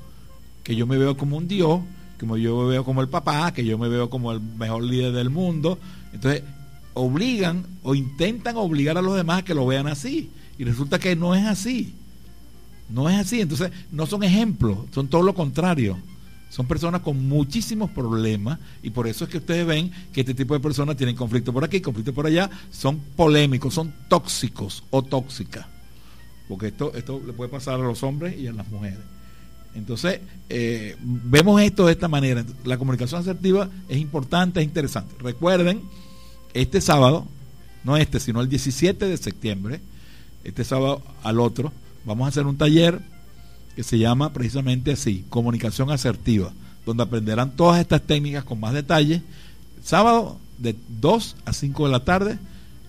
[0.67, 1.79] Que yo me veo como un Dios,
[2.19, 5.13] como yo me veo como el papá, que yo me veo como el mejor líder
[5.13, 5.79] del mundo.
[6.11, 6.43] Entonces
[6.93, 10.29] obligan o intentan obligar a los demás a que lo vean así.
[10.57, 11.93] Y resulta que no es así.
[12.89, 13.39] No es así.
[13.39, 15.97] Entonces, no son ejemplos, son todo lo contrario.
[16.49, 20.53] Son personas con muchísimos problemas y por eso es que ustedes ven que este tipo
[20.53, 25.65] de personas tienen conflicto por aquí, conflicto por allá, son polémicos, son tóxicos o tóxicas.
[26.49, 28.99] Porque esto, esto le puede pasar a los hombres y a las mujeres.
[29.75, 32.45] Entonces, eh, vemos esto de esta manera.
[32.63, 35.15] La comunicación asertiva es importante, es interesante.
[35.19, 35.81] Recuerden,
[36.53, 37.27] este sábado,
[37.83, 39.81] no este, sino el 17 de septiembre,
[40.43, 41.71] este sábado al otro,
[42.05, 43.01] vamos a hacer un taller
[43.75, 46.51] que se llama precisamente así, comunicación asertiva,
[46.85, 49.21] donde aprenderán todas estas técnicas con más detalle.
[49.83, 52.39] Sábado de 2 a 5 de la tarde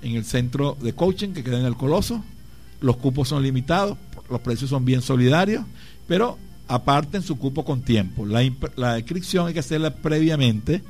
[0.02, 2.24] en el centro de coaching que queda en el Coloso.
[2.80, 3.98] Los cupos son limitados,
[4.30, 5.64] los precios son bien solidarios,
[6.06, 6.38] pero
[6.68, 8.26] aparten su cupo con tiempo.
[8.26, 10.82] La, la inscripción hay que hacerla previamente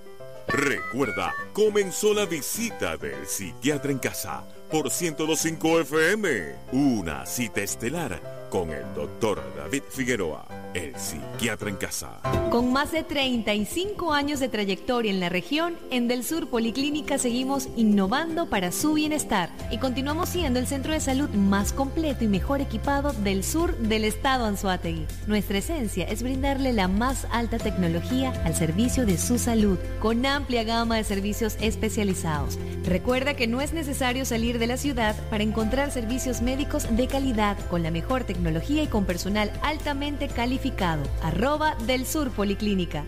[0.48, 6.56] Recuerda, comenzó la visita del psiquiatra en casa por 102.5 FM.
[6.72, 12.20] Una cita estelar con el doctor David Figueroa, el psiquiatra en casa.
[12.52, 17.70] Con más de 35 años de trayectoria en la región, en Del Sur Policlínica seguimos
[17.78, 22.60] innovando para su bienestar y continuamos siendo el centro de salud más completo y mejor
[22.60, 25.08] equipado del sur del estado Anzuategui.
[25.28, 30.66] Nuestra esencia es brindarle la más alta tecnología al servicio de su salud, con amplia
[30.66, 32.60] gama de servicios especializados.
[32.84, 37.58] Recuerda que no es necesario salir de la ciudad para encontrar servicios médicos de calidad
[37.70, 41.04] con la mejor tecnología y con personal altamente calificado.
[41.22, 43.06] Arroba del Sur Policlínica.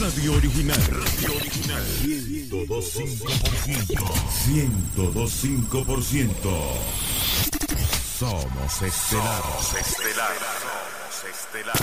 [0.00, 0.80] Radio Original.
[0.88, 1.82] Radio Original.
[2.02, 4.00] 102.5%.
[4.96, 6.34] 102.5%.
[8.18, 9.42] Somos Estelar.
[9.42, 10.32] Somos Estelar.
[10.60, 11.76] Somos Estelar.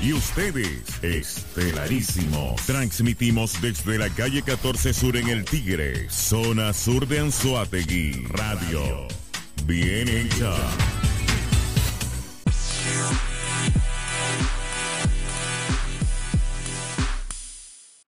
[0.00, 2.62] Y ustedes, estelarísimos.
[2.66, 8.24] Transmitimos desde la calle 14 Sur en El Tigre, zona sur de Anzuategui.
[8.28, 9.08] Radio.
[9.66, 10.54] Bien hecha.